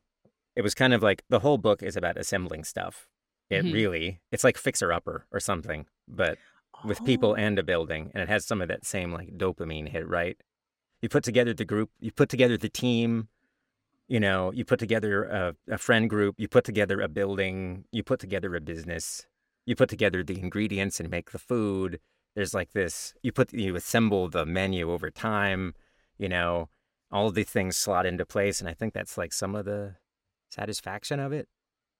It 0.55 0.61
was 0.61 0.73
kind 0.73 0.93
of 0.93 1.03
like 1.03 1.23
the 1.29 1.39
whole 1.39 1.57
book 1.57 1.83
is 1.83 1.97
about 1.97 2.17
assembling 2.17 2.63
stuff. 2.63 3.09
It 3.49 3.65
mm-hmm. 3.65 3.73
really, 3.73 4.21
it's 4.31 4.45
like 4.45 4.57
Fixer 4.57 4.93
Upper 4.93 5.25
or 5.31 5.41
something, 5.41 5.87
but 6.07 6.37
with 6.83 7.03
people 7.05 7.31
oh. 7.31 7.35
and 7.35 7.59
a 7.59 7.63
building. 7.63 8.11
And 8.13 8.21
it 8.23 8.29
has 8.29 8.45
some 8.45 8.61
of 8.61 8.67
that 8.67 8.85
same 8.85 9.11
like 9.11 9.37
dopamine 9.37 9.89
hit, 9.89 10.07
right? 10.07 10.37
You 11.01 11.09
put 11.09 11.23
together 11.23 11.53
the 11.53 11.65
group, 11.65 11.89
you 11.99 12.11
put 12.11 12.29
together 12.29 12.57
the 12.57 12.69
team, 12.69 13.29
you 14.07 14.19
know, 14.19 14.51
you 14.51 14.65
put 14.65 14.79
together 14.79 15.23
a, 15.23 15.55
a 15.69 15.77
friend 15.77 16.09
group, 16.09 16.35
you 16.37 16.47
put 16.47 16.63
together 16.63 16.99
a 16.99 17.07
building, 17.07 17.85
you 17.91 18.03
put 18.03 18.19
together 18.19 18.55
a 18.55 18.61
business, 18.61 19.25
you 19.65 19.75
put 19.75 19.89
together 19.89 20.23
the 20.23 20.39
ingredients 20.39 20.99
and 20.99 21.09
make 21.09 21.31
the 21.31 21.39
food. 21.39 21.99
There's 22.35 22.53
like 22.53 22.71
this 22.73 23.13
you 23.21 23.31
put 23.31 23.53
you 23.53 23.75
assemble 23.75 24.29
the 24.29 24.45
menu 24.45 24.91
over 24.91 25.09
time, 25.09 25.75
you 26.17 26.29
know, 26.29 26.69
all 27.11 27.27
of 27.27 27.35
these 27.35 27.49
things 27.49 27.77
slot 27.77 28.05
into 28.05 28.25
place 28.25 28.59
and 28.59 28.69
I 28.69 28.73
think 28.73 28.93
that's 28.93 29.17
like 29.17 29.33
some 29.33 29.55
of 29.55 29.65
the 29.65 29.95
satisfaction 30.51 31.19
of 31.19 31.31
it. 31.31 31.47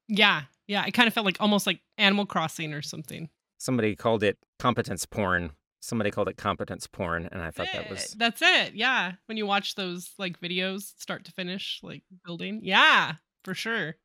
Yeah. 0.08 0.44
Yeah, 0.68 0.86
it 0.86 0.92
kind 0.92 1.08
of 1.08 1.14
felt 1.14 1.26
like 1.26 1.38
almost 1.40 1.66
like 1.66 1.82
Animal 1.98 2.26
Crossing 2.26 2.74
or 2.74 2.82
something. 2.82 3.30
Somebody 3.60 3.96
called 3.96 4.24
it 4.24 4.38
competence 4.58 5.06
porn. 5.06 5.52
Somebody 5.82 6.12
called 6.12 6.28
it 6.30 6.38
competence 6.38 6.88
porn 6.88 7.30
and 7.32 7.42
I 7.42 7.52
thought 7.52 7.68
that 7.74 7.90
was 7.90 8.16
That's 8.18 8.42
it. 8.42 8.74
Yeah. 8.74 9.14
When 9.28 9.38
you 9.38 9.46
watch 9.46 9.76
those 9.76 10.12
like 10.18 10.40
videos 10.42 10.94
start 10.98 11.26
to 11.26 11.32
finish 11.32 11.80
like 11.84 12.04
building. 12.26 12.62
Yeah, 12.64 13.14
for 13.44 13.54
sure. 13.54 13.96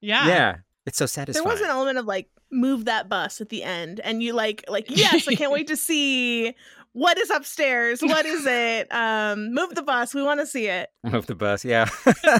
Yeah. 0.00 0.26
Yeah. 0.28 0.56
It's 0.86 0.98
so 0.98 1.06
satisfying. 1.06 1.44
There 1.44 1.52
was 1.52 1.60
an 1.60 1.68
element 1.68 1.98
of 1.98 2.06
like 2.06 2.28
move 2.50 2.84
that 2.84 3.08
bus 3.08 3.40
at 3.40 3.48
the 3.48 3.62
end 3.62 4.00
and 4.00 4.22
you 4.22 4.32
like 4.32 4.64
like 4.68 4.86
yes, 4.88 5.26
I 5.26 5.34
can't 5.34 5.52
wait 5.52 5.68
to 5.68 5.76
see 5.76 6.54
what 6.92 7.16
is 7.18 7.30
upstairs. 7.30 8.02
What 8.02 8.26
is 8.26 8.44
it? 8.44 8.92
Um 8.92 9.54
move 9.54 9.74
the 9.74 9.82
bus. 9.82 10.14
We 10.14 10.22
want 10.22 10.40
to 10.40 10.46
see 10.46 10.66
it. 10.66 10.90
Move 11.04 11.26
the 11.26 11.34
bus. 11.34 11.64
Yeah. 11.64 11.88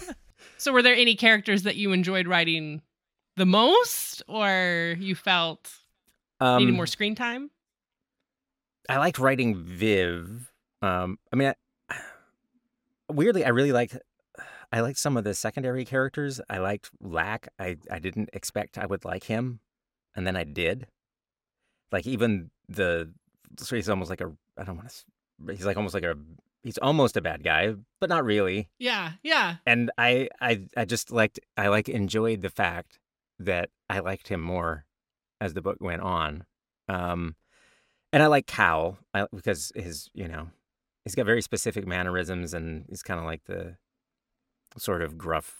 so 0.59 0.73
were 0.73 0.83
there 0.83 0.95
any 0.95 1.15
characters 1.15 1.63
that 1.63 1.77
you 1.77 1.93
enjoyed 1.93 2.27
writing 2.27 2.83
the 3.37 3.47
most 3.47 4.23
or 4.29 4.97
you 4.99 5.15
felt 5.15 5.73
um, 6.41 6.59
needed 6.59 6.75
more 6.75 6.87
screen 6.87 7.15
time? 7.15 7.51
I 8.89 8.99
liked 8.99 9.19
writing 9.19 9.57
Viv. 9.57 10.53
Um 10.83 11.19
I 11.33 11.37
mean 11.37 11.55
I, 11.91 11.97
weirdly 13.09 13.45
I 13.45 13.49
really 13.49 13.73
liked 13.73 13.97
I 14.73 14.81
liked 14.81 14.99
some 14.99 15.17
of 15.17 15.25
the 15.25 15.35
secondary 15.35 15.85
characters. 15.85 16.41
I 16.51 16.59
liked 16.59 16.91
Lack. 17.01 17.49
I, 17.59 17.77
I 17.91 17.99
didn't 17.99 18.31
expect 18.33 18.79
I 18.79 18.87
would 18.87 19.05
like 19.05 19.25
him, 19.25 19.61
and 20.15 20.27
then 20.27 20.37
I 20.37 20.45
did. 20.45 20.89
Like 21.93 22.07
even 22.07 22.51
the 22.69 23.13
so 23.59 23.77
he's 23.77 23.89
almost 23.89 24.11
like 24.11 24.21
a 24.21 24.33
I 24.59 24.65
don't 24.65 24.77
want 24.77 24.89
to. 24.89 25.53
He's 25.53 25.67
like 25.67 25.77
almost 25.77 25.95
like 25.95 26.05
a 26.05 26.17
he's 26.63 26.79
almost 26.79 27.17
a 27.17 27.21
bad 27.21 27.45
guy, 27.45 27.75
but 28.01 28.09
not 28.09 28.25
really. 28.25 28.69
Yeah, 28.79 29.13
yeah. 29.23 29.57
And 29.67 29.91
I 29.97 30.29
I 30.41 30.67
I 30.77 30.85
just 30.85 31.13
liked 31.13 31.39
I 31.57 31.69
like 31.69 31.89
enjoyed 31.89 32.43
the 32.43 32.51
fact 32.51 32.99
that 33.39 33.71
I 33.89 34.01
liked 34.01 34.29
him 34.29 34.41
more 34.41 34.85
as 35.41 35.55
the 35.55 35.63
book 35.63 35.79
went 35.81 36.03
on. 36.03 36.45
Um, 36.89 37.37
and 38.13 38.23
I 38.23 38.27
like 38.27 38.47
Cal 38.47 38.99
I, 39.13 39.27
because 39.35 39.73
his 39.75 40.11
you 40.15 40.29
know 40.29 40.49
he's 41.05 41.15
got 41.15 41.27
very 41.27 41.43
specific 41.43 41.87
mannerisms 41.87 42.55
and 42.55 42.85
he's 42.89 43.03
kind 43.03 43.21
of 43.21 43.27
like 43.27 43.45
the 43.45 43.77
sort 44.79 45.03
of 45.03 45.19
gruff 45.19 45.57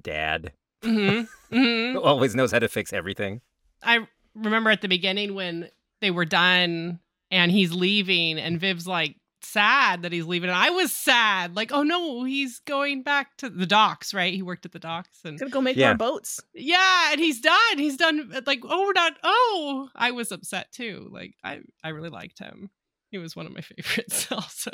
dad. 0.00 0.52
Mm-hmm. 0.82 1.24
Mm-hmm. 1.52 1.98
Always 1.98 2.34
knows 2.34 2.50
how 2.50 2.58
to 2.58 2.68
fix 2.68 2.92
everything. 2.92 3.40
I 3.80 4.00
remember 4.34 4.68
at 4.70 4.80
the 4.80 4.88
beginning 4.88 5.36
when 5.36 5.70
they 6.00 6.10
were 6.10 6.24
done 6.24 6.98
and 7.30 7.52
he's 7.52 7.72
leaving, 7.72 8.36
and 8.38 8.58
Viv's 8.58 8.86
like 8.88 9.14
sad 9.46 10.02
that 10.02 10.12
he's 10.12 10.26
leaving. 10.26 10.50
And 10.50 10.58
I 10.58 10.70
was 10.70 10.92
sad, 10.92 11.56
like, 11.56 11.72
oh 11.72 11.82
no, 11.82 12.24
he's 12.24 12.60
going 12.60 13.02
back 13.02 13.36
to 13.38 13.48
the 13.48 13.66
docks, 13.66 14.12
right? 14.12 14.34
He 14.34 14.42
worked 14.42 14.66
at 14.66 14.72
the 14.72 14.78
docks 14.78 15.20
and 15.24 15.38
gonna 15.38 15.50
go 15.50 15.60
make 15.60 15.76
yeah. 15.76 15.88
more 15.88 15.96
boats. 15.96 16.40
Yeah, 16.54 17.12
and 17.12 17.20
he's 17.20 17.40
done. 17.40 17.78
He's 17.78 17.96
done. 17.96 18.32
Like, 18.46 18.60
oh, 18.64 18.86
we're 18.86 18.92
not. 18.92 19.14
Oh, 19.22 19.88
I 19.94 20.10
was 20.10 20.32
upset 20.32 20.72
too. 20.72 21.08
Like, 21.10 21.34
I 21.42 21.60
I 21.82 21.90
really 21.90 22.10
liked 22.10 22.38
him. 22.38 22.70
He 23.10 23.18
was 23.18 23.36
one 23.36 23.46
of 23.46 23.52
my 23.52 23.60
favorites, 23.62 24.28
also. 24.30 24.72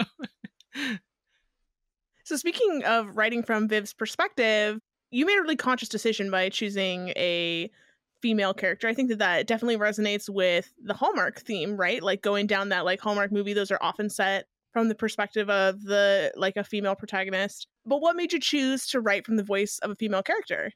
So, 2.25 2.37
speaking 2.37 2.85
of 2.85 3.17
writing 3.17 3.43
from 3.43 3.69
Viv's 3.69 3.93
perspective, 3.93 4.79
you 5.11 5.27
made 5.27 5.39
a 5.39 5.43
really 5.43 5.57
conscious 5.57 5.89
decision 5.89 6.31
by 6.31 6.49
choosing 6.49 7.09
a 7.11 7.71
female 8.23 8.55
character. 8.55 8.87
I 8.89 8.95
think 8.95 9.09
that 9.11 9.19
that 9.19 9.47
definitely 9.47 9.77
resonates 9.77 10.29
with 10.29 10.73
the 10.83 10.95
Hallmark 10.95 11.41
theme, 11.41 11.77
right? 11.77 12.03
Like 12.03 12.23
going 12.23 12.47
down 12.47 12.69
that 12.69 12.85
like 12.85 13.01
Hallmark 13.01 13.33
movie, 13.33 13.53
those 13.53 13.73
are 13.73 13.79
often 13.83 14.09
set 14.09 14.47
from 14.73 14.89
the 14.89 14.95
perspective 14.95 15.51
of 15.51 15.83
the 15.83 16.33
like 16.37 16.57
a 16.57 16.65
female 16.65 16.95
protagonist. 16.95 17.67
But 17.85 18.01
what 18.01 18.17
made 18.17 18.33
you 18.33 18.41
choose 18.41 18.87
to 18.89 19.01
write 19.01 19.27
from 19.27 19.37
the 19.37 19.43
voice 19.43 19.79
of 19.83 19.91
a 19.91 19.97
female 19.97 20.23
character? 20.23 20.73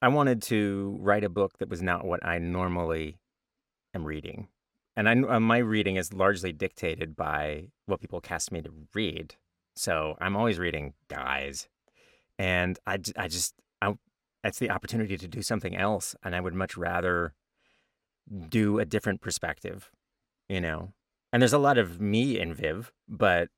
I 0.00 0.08
wanted 0.08 0.42
to 0.42 0.96
write 1.00 1.24
a 1.24 1.28
book 1.28 1.58
that 1.58 1.68
was 1.68 1.82
not 1.82 2.04
what 2.04 2.24
I 2.24 2.38
normally 2.38 3.18
am 3.94 4.04
reading. 4.04 4.48
And 4.96 5.08
I, 5.08 5.12
uh, 5.12 5.40
my 5.40 5.58
reading 5.58 5.96
is 5.96 6.12
largely 6.12 6.52
dictated 6.52 7.16
by 7.16 7.68
what 7.86 8.00
people 8.00 8.20
cast 8.20 8.50
me 8.50 8.62
to 8.62 8.70
read. 8.94 9.34
So 9.76 10.16
I'm 10.20 10.36
always 10.36 10.58
reading 10.58 10.94
guys. 11.08 11.68
And 12.38 12.78
I, 12.86 12.98
I 13.16 13.28
just, 13.28 13.54
I, 13.80 13.94
it's 14.42 14.58
the 14.58 14.70
opportunity 14.70 15.16
to 15.16 15.28
do 15.28 15.42
something 15.42 15.76
else. 15.76 16.16
And 16.24 16.34
I 16.34 16.40
would 16.40 16.54
much 16.54 16.76
rather 16.76 17.34
do 18.48 18.78
a 18.78 18.84
different 18.84 19.20
perspective, 19.20 19.90
you 20.48 20.60
know? 20.60 20.92
And 21.32 21.42
there's 21.42 21.52
a 21.52 21.58
lot 21.58 21.78
of 21.78 22.00
me 22.00 22.38
in 22.38 22.54
Viv, 22.54 22.92
but 23.08 23.48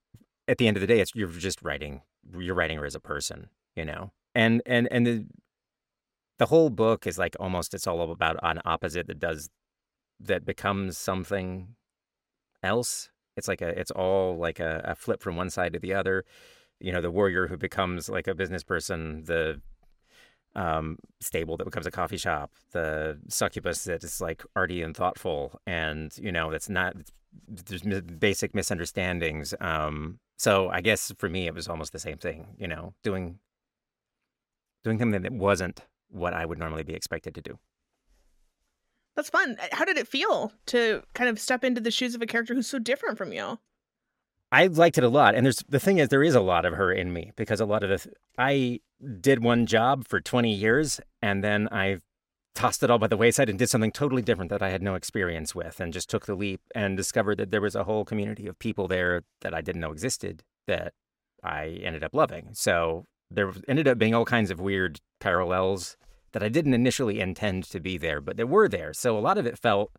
at 0.48 0.58
the 0.58 0.66
end 0.66 0.76
of 0.76 0.80
the 0.80 0.86
day, 0.86 1.00
it's, 1.00 1.14
you're 1.14 1.28
just 1.28 1.62
writing, 1.62 2.02
you're 2.36 2.54
writing 2.54 2.78
her 2.78 2.86
as 2.86 2.94
a 2.94 3.00
person, 3.00 3.48
you 3.76 3.84
know? 3.84 4.12
And, 4.34 4.62
and, 4.66 4.88
and 4.90 5.06
the, 5.06 5.26
the 6.38 6.46
whole 6.46 6.70
book 6.70 7.06
is 7.06 7.18
like 7.18 7.36
almost, 7.38 7.74
it's 7.74 7.86
all 7.86 8.10
about 8.10 8.38
an 8.42 8.60
opposite 8.64 9.06
that 9.06 9.20
does, 9.20 9.50
that 10.18 10.44
becomes 10.44 10.98
something 10.98 11.76
else 12.62 13.10
it's 13.36 13.48
like 13.48 13.62
a 13.62 13.68
it's 13.68 13.90
all 13.90 14.36
like 14.36 14.60
a, 14.60 14.82
a 14.84 14.94
flip 14.94 15.22
from 15.22 15.36
one 15.36 15.50
side 15.50 15.72
to 15.72 15.78
the 15.78 15.94
other. 15.94 16.24
You 16.78 16.92
know, 16.92 17.00
the 17.00 17.10
warrior 17.10 17.46
who 17.46 17.56
becomes 17.56 18.08
like 18.08 18.26
a 18.26 18.34
business 18.34 18.62
person, 18.62 19.24
the 19.24 19.60
um, 20.54 20.98
stable 21.20 21.56
that 21.56 21.64
becomes 21.64 21.86
a 21.86 21.90
coffee 21.90 22.16
shop, 22.16 22.52
the 22.72 23.18
succubus 23.28 23.84
that 23.84 24.02
is 24.02 24.20
like 24.20 24.42
arty 24.56 24.82
and 24.82 24.96
thoughtful, 24.96 25.60
and 25.66 26.16
you 26.18 26.32
know 26.32 26.50
that's 26.50 26.68
not 26.68 26.96
there's 27.48 27.82
basic 27.82 28.54
misunderstandings. 28.54 29.54
Um, 29.60 30.18
so 30.36 30.68
I 30.70 30.80
guess 30.80 31.12
for 31.18 31.28
me 31.28 31.46
it 31.46 31.54
was 31.54 31.68
almost 31.68 31.92
the 31.92 31.98
same 31.98 32.18
thing. 32.18 32.46
You 32.58 32.68
know, 32.68 32.94
doing 33.02 33.38
doing 34.84 34.98
something 34.98 35.22
that 35.22 35.32
wasn't 35.32 35.82
what 36.08 36.34
I 36.34 36.44
would 36.46 36.58
normally 36.58 36.82
be 36.82 36.94
expected 36.94 37.34
to 37.34 37.40
do. 37.40 37.58
That's 39.16 39.30
fun. 39.30 39.56
Uh, 39.60 39.66
how 39.72 39.84
did 39.84 39.98
it 39.98 40.08
feel 40.08 40.52
to 40.66 41.02
kind 41.14 41.28
of 41.28 41.38
step 41.38 41.64
into 41.64 41.80
the 41.80 41.90
shoes 41.90 42.14
of 42.14 42.22
a 42.22 42.26
character 42.26 42.54
who's 42.54 42.68
so 42.68 42.78
different 42.78 43.18
from 43.18 43.32
you? 43.32 43.58
I 44.52 44.66
liked 44.66 44.98
it 44.98 45.04
a 45.04 45.08
lot, 45.08 45.34
and 45.34 45.46
there's 45.46 45.62
the 45.68 45.78
thing 45.78 45.98
is 45.98 46.08
there 46.08 46.24
is 46.24 46.34
a 46.34 46.40
lot 46.40 46.64
of 46.64 46.74
her 46.74 46.92
in 46.92 47.12
me 47.12 47.32
because 47.36 47.60
a 47.60 47.66
lot 47.66 47.84
of 47.84 47.90
the 47.90 47.98
th- 47.98 48.14
I 48.36 48.80
did 49.20 49.42
one 49.42 49.66
job 49.66 50.06
for 50.08 50.20
20 50.20 50.52
years 50.52 51.00
and 51.22 51.42
then 51.42 51.68
I 51.70 51.98
tossed 52.54 52.82
it 52.82 52.90
all 52.90 52.98
by 52.98 53.06
the 53.06 53.16
wayside 53.16 53.48
and 53.48 53.58
did 53.58 53.70
something 53.70 53.92
totally 53.92 54.22
different 54.22 54.50
that 54.50 54.62
I 54.62 54.70
had 54.70 54.82
no 54.82 54.94
experience 54.94 55.54
with 55.54 55.80
and 55.80 55.92
just 55.92 56.10
took 56.10 56.26
the 56.26 56.34
leap 56.34 56.60
and 56.74 56.96
discovered 56.96 57.38
that 57.38 57.50
there 57.50 57.60
was 57.60 57.74
a 57.74 57.84
whole 57.84 58.04
community 58.04 58.46
of 58.46 58.58
people 58.58 58.88
there 58.88 59.22
that 59.40 59.54
I 59.54 59.60
didn't 59.60 59.80
know 59.80 59.92
existed 59.92 60.42
that 60.66 60.92
I 61.42 61.80
ended 61.82 62.04
up 62.04 62.14
loving. 62.14 62.50
So 62.52 63.06
there 63.30 63.52
ended 63.68 63.88
up 63.88 63.98
being 63.98 64.14
all 64.14 64.24
kinds 64.24 64.50
of 64.50 64.60
weird 64.60 65.00
parallels 65.20 65.96
that 66.32 66.42
I 66.42 66.48
didn't 66.48 66.74
initially 66.74 67.20
intend 67.20 67.64
to 67.64 67.80
be 67.80 67.98
there, 67.98 68.20
but 68.20 68.36
they 68.36 68.44
were 68.44 68.68
there. 68.68 68.92
So 68.92 69.16
a 69.16 69.20
lot 69.20 69.38
of 69.38 69.46
it 69.46 69.58
felt. 69.58 69.92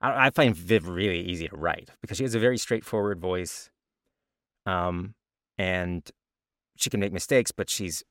I, 0.00 0.30
find 0.30 0.54
Viv 0.54 0.86
really 0.86 1.20
easy 1.20 1.48
to 1.48 1.56
write 1.56 1.90
because 2.00 2.18
she 2.18 2.22
has 2.22 2.36
a 2.36 2.38
very 2.38 2.56
straightforward 2.56 3.20
voice, 3.20 3.68
um, 4.64 5.14
and 5.58 6.08
she 6.76 6.88
can 6.88 7.00
make 7.00 7.12
mistakes, 7.12 7.50
but 7.50 7.68
she's 7.68 8.04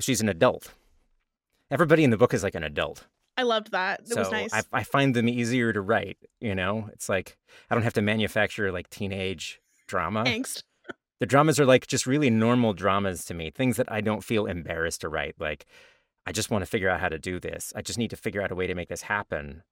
she's 0.00 0.20
an 0.20 0.28
adult. 0.28 0.72
Everybody 1.70 2.04
in 2.04 2.10
the 2.10 2.16
book 2.16 2.34
is 2.34 2.42
like 2.42 2.54
an 2.54 2.62
adult. 2.62 3.06
I 3.36 3.42
loved 3.42 3.72
that. 3.72 4.00
It 4.00 4.08
so 4.08 4.20
was 4.20 4.30
nice. 4.30 4.52
I, 4.54 4.62
I 4.72 4.82
find 4.82 5.14
them 5.14 5.28
easier 5.28 5.72
to 5.72 5.80
write. 5.80 6.18
You 6.40 6.54
know, 6.54 6.88
it's 6.92 7.08
like 7.08 7.36
I 7.70 7.74
don't 7.74 7.84
have 7.84 7.94
to 7.94 8.02
manufacture 8.02 8.72
like 8.72 8.88
teenage 8.88 9.60
drama. 9.86 10.24
Angst. 10.24 10.62
The 11.20 11.26
dramas 11.26 11.58
are 11.58 11.66
like 11.66 11.86
just 11.86 12.06
really 12.06 12.30
normal 12.30 12.72
dramas 12.72 13.24
to 13.26 13.34
me, 13.34 13.50
things 13.50 13.76
that 13.78 13.90
I 13.90 14.00
don't 14.00 14.24
feel 14.24 14.46
embarrassed 14.46 15.00
to 15.02 15.08
write. 15.08 15.34
Like 15.38 15.66
I 16.26 16.32
just 16.32 16.50
want 16.50 16.62
to 16.62 16.66
figure 16.66 16.88
out 16.88 17.00
how 17.00 17.08
to 17.08 17.18
do 17.18 17.38
this. 17.38 17.72
I 17.76 17.82
just 17.82 17.98
need 17.98 18.10
to 18.10 18.16
figure 18.16 18.42
out 18.42 18.50
a 18.50 18.54
way 18.54 18.66
to 18.66 18.74
make 18.74 18.88
this 18.88 19.02
happen. 19.02 19.62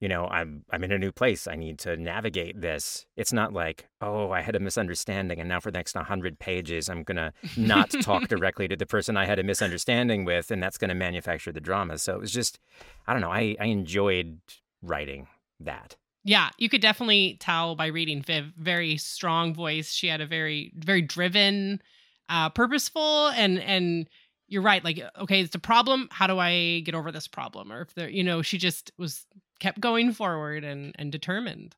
You 0.00 0.08
know, 0.08 0.26
I'm 0.26 0.64
I'm 0.70 0.82
in 0.82 0.92
a 0.92 0.98
new 0.98 1.12
place. 1.12 1.46
I 1.46 1.56
need 1.56 1.78
to 1.80 1.96
navigate 1.96 2.60
this. 2.60 3.06
It's 3.16 3.32
not 3.32 3.52
like, 3.52 3.88
oh, 4.00 4.30
I 4.30 4.40
had 4.40 4.56
a 4.56 4.60
misunderstanding 4.60 5.38
and 5.38 5.48
now 5.48 5.60
for 5.60 5.70
the 5.70 5.78
next 5.78 5.94
100 5.94 6.38
pages 6.38 6.88
I'm 6.88 7.02
going 7.02 7.16
to 7.16 7.32
not 7.56 7.90
talk 8.02 8.28
directly 8.28 8.66
to 8.68 8.76
the 8.76 8.86
person 8.86 9.16
I 9.16 9.26
had 9.26 9.38
a 9.38 9.42
misunderstanding 9.42 10.24
with 10.24 10.50
and 10.50 10.62
that's 10.62 10.78
going 10.78 10.88
to 10.88 10.94
manufacture 10.94 11.52
the 11.52 11.60
drama. 11.60 11.98
So 11.98 12.14
it 12.14 12.20
was 12.20 12.32
just 12.32 12.58
I 13.06 13.12
don't 13.12 13.20
know, 13.22 13.30
I 13.30 13.56
I 13.60 13.66
enjoyed 13.66 14.40
writing 14.82 15.28
that. 15.60 15.96
Yeah, 16.24 16.50
you 16.58 16.68
could 16.68 16.82
definitely 16.82 17.38
tell 17.40 17.74
by 17.74 17.86
reading 17.86 18.22
Viv. 18.22 18.52
Very 18.56 18.96
strong 18.98 19.54
voice. 19.54 19.92
She 19.92 20.06
had 20.06 20.20
a 20.20 20.26
very, 20.26 20.72
very 20.76 21.00
driven, 21.00 21.80
uh, 22.28 22.50
purposeful, 22.50 23.28
and 23.28 23.58
and 23.58 24.08
you're 24.46 24.62
right. 24.62 24.84
Like, 24.84 25.00
okay, 25.18 25.40
it's 25.40 25.54
a 25.54 25.60
problem. 25.60 26.08
How 26.10 26.26
do 26.26 26.38
I 26.38 26.80
get 26.80 26.94
over 26.94 27.10
this 27.10 27.26
problem? 27.26 27.72
Or 27.72 27.82
if 27.82 27.94
there, 27.94 28.10
you 28.10 28.22
know, 28.22 28.42
she 28.42 28.58
just 28.58 28.92
was 28.98 29.26
kept 29.60 29.80
going 29.80 30.12
forward 30.12 30.64
and 30.64 30.94
and 30.98 31.12
determined. 31.12 31.76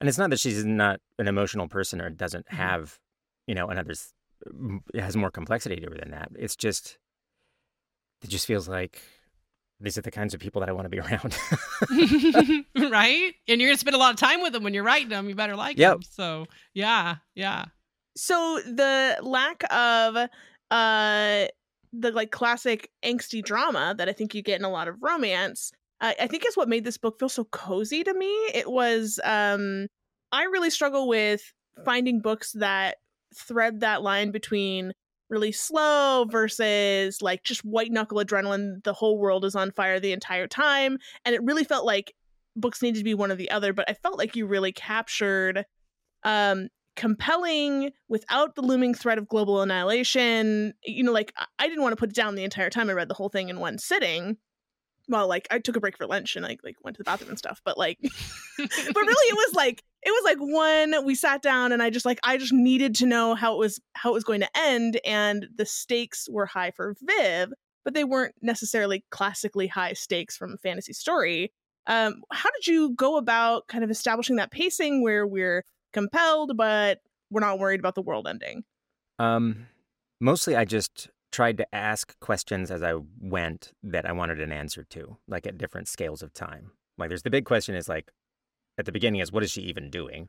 And 0.00 0.08
it's 0.08 0.18
not 0.18 0.30
that 0.30 0.40
she's 0.40 0.64
not 0.64 1.00
an 1.18 1.28
emotional 1.28 1.68
person 1.68 2.00
or 2.00 2.10
doesn't 2.10 2.46
mm-hmm. 2.46 2.56
have, 2.56 2.98
you 3.46 3.54
know, 3.54 3.68
another 3.68 3.94
has 4.94 5.16
more 5.16 5.30
complexity 5.30 5.76
to 5.76 5.90
her 5.90 5.96
than 5.96 6.10
that. 6.10 6.30
It's 6.38 6.56
just 6.56 6.98
it 8.22 8.28
just 8.30 8.46
feels 8.46 8.68
like 8.68 9.02
these 9.80 9.98
are 9.98 10.02
the 10.02 10.10
kinds 10.10 10.32
of 10.32 10.40
people 10.40 10.60
that 10.60 10.68
I 10.68 10.72
want 10.72 10.84
to 10.84 10.88
be 10.88 11.00
around. 11.00 11.36
right? 12.92 13.34
And 13.48 13.60
you're 13.60 13.68
going 13.68 13.74
to 13.74 13.80
spend 13.80 13.96
a 13.96 13.98
lot 13.98 14.14
of 14.14 14.20
time 14.20 14.42
with 14.42 14.52
them 14.52 14.62
when 14.62 14.74
you're 14.74 14.84
writing 14.84 15.08
them. 15.08 15.28
You 15.28 15.34
better 15.34 15.56
like 15.56 15.76
yep. 15.76 15.94
them. 15.94 16.02
So, 16.02 16.46
yeah, 16.74 17.16
yeah. 17.34 17.66
So 18.16 18.60
the 18.64 19.18
lack 19.22 19.64
of 19.72 20.28
uh 20.70 21.46
the 21.92 22.10
like 22.10 22.30
classic 22.30 22.90
angsty 23.04 23.42
drama 23.42 23.94
that 23.98 24.08
I 24.08 24.12
think 24.12 24.34
you 24.34 24.42
get 24.42 24.58
in 24.58 24.64
a 24.64 24.70
lot 24.70 24.88
of 24.88 25.02
romance, 25.02 25.72
I 26.02 26.26
think 26.26 26.44
is 26.44 26.56
what 26.56 26.68
made 26.68 26.84
this 26.84 26.98
book 26.98 27.18
feel 27.18 27.28
so 27.28 27.44
cozy 27.44 28.02
to 28.02 28.12
me. 28.12 28.30
It 28.54 28.70
was 28.70 29.20
um 29.24 29.86
I 30.32 30.44
really 30.44 30.70
struggle 30.70 31.08
with 31.08 31.52
finding 31.84 32.20
books 32.20 32.52
that 32.52 32.96
thread 33.34 33.80
that 33.80 34.02
line 34.02 34.30
between 34.30 34.92
really 35.30 35.52
slow 35.52 36.26
versus 36.28 37.22
like 37.22 37.44
just 37.44 37.64
white 37.64 37.92
knuckle 37.92 38.18
adrenaline. 38.18 38.82
The 38.84 38.92
whole 38.92 39.18
world 39.18 39.44
is 39.44 39.54
on 39.54 39.70
fire 39.70 40.00
the 40.00 40.12
entire 40.12 40.46
time. 40.46 40.98
And 41.24 41.34
it 41.34 41.42
really 41.42 41.64
felt 41.64 41.86
like 41.86 42.14
books 42.56 42.82
needed 42.82 42.98
to 42.98 43.04
be 43.04 43.14
one 43.14 43.32
or 43.32 43.34
the 43.34 43.50
other 43.50 43.72
but 43.72 43.88
i 43.88 43.94
felt 43.94 44.18
like 44.18 44.36
you 44.36 44.46
really 44.46 44.72
captured 44.72 45.64
um 46.24 46.68
compelling 46.96 47.90
without 48.08 48.54
the 48.54 48.60
looming 48.60 48.92
threat 48.92 49.16
of 49.16 49.26
global 49.26 49.62
annihilation. 49.62 50.74
You 50.84 51.04
know 51.04 51.12
like 51.12 51.32
i 51.58 51.66
didn't 51.66 51.82
want 51.82 51.92
to 51.92 51.96
put 51.96 52.10
it 52.10 52.14
down 52.14 52.34
the 52.34 52.44
entire 52.44 52.68
time 52.68 52.90
i 52.90 52.92
read 52.92 53.08
the 53.08 53.14
whole 53.14 53.30
thing 53.30 53.48
in 53.48 53.58
one 53.58 53.78
sitting 53.78 54.36
well 55.08 55.26
like 55.28 55.46
i 55.50 55.58
took 55.58 55.76
a 55.76 55.80
break 55.80 55.96
for 55.96 56.06
lunch 56.06 56.36
and 56.36 56.46
i 56.46 56.56
like 56.62 56.76
went 56.82 56.96
to 56.96 56.98
the 56.98 57.04
bathroom 57.04 57.30
and 57.30 57.38
stuff 57.38 57.60
but 57.64 57.76
like 57.76 57.98
but 58.58 58.68
really 58.96 59.28
it 59.28 59.34
was 59.34 59.54
like 59.54 59.82
it 60.02 60.10
was 60.10 60.22
like 60.24 60.38
one 60.38 61.04
we 61.04 61.14
sat 61.14 61.42
down 61.42 61.72
and 61.72 61.82
i 61.82 61.90
just 61.90 62.06
like 62.06 62.20
i 62.22 62.36
just 62.36 62.52
needed 62.52 62.94
to 62.94 63.06
know 63.06 63.34
how 63.34 63.54
it 63.54 63.58
was 63.58 63.80
how 63.94 64.10
it 64.10 64.14
was 64.14 64.24
going 64.24 64.40
to 64.40 64.48
end 64.56 65.00
and 65.04 65.48
the 65.56 65.66
stakes 65.66 66.28
were 66.30 66.46
high 66.46 66.70
for 66.70 66.94
viv 67.02 67.52
but 67.84 67.94
they 67.94 68.04
weren't 68.04 68.34
necessarily 68.42 69.04
classically 69.10 69.66
high 69.66 69.92
stakes 69.92 70.36
from 70.36 70.54
a 70.54 70.58
fantasy 70.58 70.92
story. 70.92 71.52
Um 71.86 72.22
how 72.30 72.50
did 72.50 72.66
you 72.66 72.94
go 72.94 73.16
about 73.16 73.66
kind 73.68 73.84
of 73.84 73.90
establishing 73.90 74.36
that 74.36 74.50
pacing 74.50 75.02
where 75.02 75.26
we're 75.26 75.64
compelled 75.92 76.56
but 76.56 77.00
we're 77.30 77.40
not 77.40 77.58
worried 77.58 77.80
about 77.80 77.94
the 77.94 78.02
world 78.02 78.26
ending? 78.28 78.64
Um 79.18 79.66
mostly 80.20 80.54
i 80.54 80.64
just 80.64 81.08
tried 81.32 81.56
to 81.56 81.74
ask 81.74 82.18
questions 82.20 82.70
as 82.70 82.82
I 82.82 82.94
went 83.20 83.72
that 83.82 84.06
I 84.06 84.12
wanted 84.12 84.40
an 84.40 84.52
answer 84.52 84.84
to, 84.90 85.16
like 85.26 85.46
at 85.46 85.58
different 85.58 85.88
scales 85.88 86.22
of 86.22 86.32
time. 86.32 86.72
Like 86.98 87.08
there's 87.08 87.22
the 87.22 87.30
big 87.30 87.46
question 87.46 87.74
is 87.74 87.88
like 87.88 88.12
at 88.78 88.84
the 88.84 88.92
beginning 88.92 89.20
is 89.20 89.32
what 89.32 89.42
is 89.42 89.50
she 89.50 89.62
even 89.62 89.90
doing? 89.90 90.28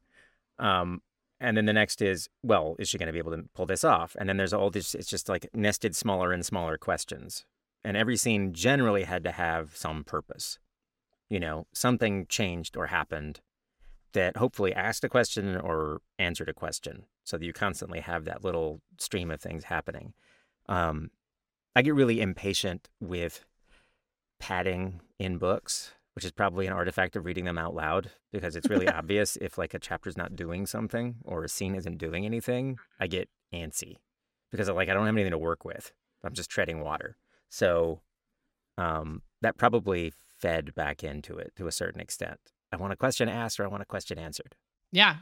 Um, 0.58 1.02
and 1.40 1.58
then 1.58 1.66
the 1.66 1.74
next 1.74 2.02
is, 2.02 2.30
well, 2.42 2.76
is 2.80 2.88
she 2.88 2.98
going 2.98 3.08
to 3.08 3.14
be 3.14 3.20
able 3.20 3.36
to 3.36 3.44
pull 3.54 3.66
this 3.66 3.84
off? 3.84 4.16
And 4.18 4.30
then 4.30 4.38
there's 4.38 4.54
all 4.54 4.70
this, 4.70 4.96
it's 4.96 5.10
just 5.10 5.28
like 5.28 5.50
nested 5.54 5.96
smaller 5.96 6.32
and 6.32 6.46
smaller 6.46 6.78
questions. 6.78 7.46
And 7.84 7.98
every 7.98 8.16
scene 8.16 8.54
generally 8.54 9.04
had 9.04 9.26
to 9.26 9.32
have 9.32 9.76
some 9.76 10.06
purpose. 10.06 10.58
You 11.30 11.40
know, 11.40 11.68
something 11.74 12.28
changed 12.28 12.78
or 12.78 12.88
happened 12.88 13.42
that 14.14 14.38
hopefully 14.38 14.74
asked 14.74 15.04
a 15.04 15.10
question 15.10 15.58
or 15.58 16.02
answered 16.18 16.48
a 16.48 16.54
question 16.54 17.06
so 17.24 17.38
that 17.38 17.46
you 17.46 17.52
constantly 17.52 18.00
have 18.00 18.24
that 18.26 18.44
little 18.44 18.82
stream 18.98 19.30
of 19.30 19.42
things 19.42 19.66
happening. 19.66 20.14
Um, 20.68 21.12
I 21.76 21.82
get 21.82 21.96
really 21.96 22.22
impatient 22.22 22.90
with 23.00 23.44
padding 24.40 25.02
in 25.20 25.38
books, 25.38 25.94
which 26.16 26.26
is 26.26 26.32
probably 26.32 26.68
an 26.68 26.74
artifact 26.74 27.16
of 27.16 27.26
reading 27.26 27.46
them 27.46 27.58
out 27.58 27.74
loud 27.74 28.12
because 28.32 28.56
it's 28.56 28.70
really 28.70 28.88
obvious 29.00 29.38
if 29.38 29.58
like 29.58 29.74
a 29.74 29.80
chapter's 29.80 30.18
not 30.18 30.36
doing 30.36 30.66
something 30.66 31.16
or 31.24 31.44
a 31.44 31.50
scene 31.50 31.76
isn't 31.76 31.98
doing 31.98 32.26
anything. 32.26 32.78
I 33.00 33.08
get 33.08 33.30
antsy 33.54 33.98
because 34.52 34.70
I 34.70 34.74
like 34.74 34.90
I 34.90 34.94
don't 34.94 35.06
have 35.06 35.16
anything 35.16 35.32
to 35.32 35.38
work 35.38 35.66
with. 35.66 35.92
I'm 36.24 36.34
just 36.34 36.50
treading 36.50 36.82
water. 36.82 37.18
So 37.50 38.02
um, 38.78 39.22
that 39.42 39.58
probably 39.58 40.14
fed 40.40 40.76
back 40.76 41.04
into 41.04 41.38
it 41.38 41.54
to 41.56 41.68
a 41.68 41.72
certain 41.72 42.02
extent. 42.02 42.40
I 42.72 42.78
want 42.78 42.94
a 42.94 42.98
question 42.98 43.30
asked 43.30 43.60
or 43.60 43.66
I 43.66 43.68
want 43.68 43.84
a 43.84 43.88
question 43.88 44.18
answered. 44.18 44.56
Yeah, 44.92 45.18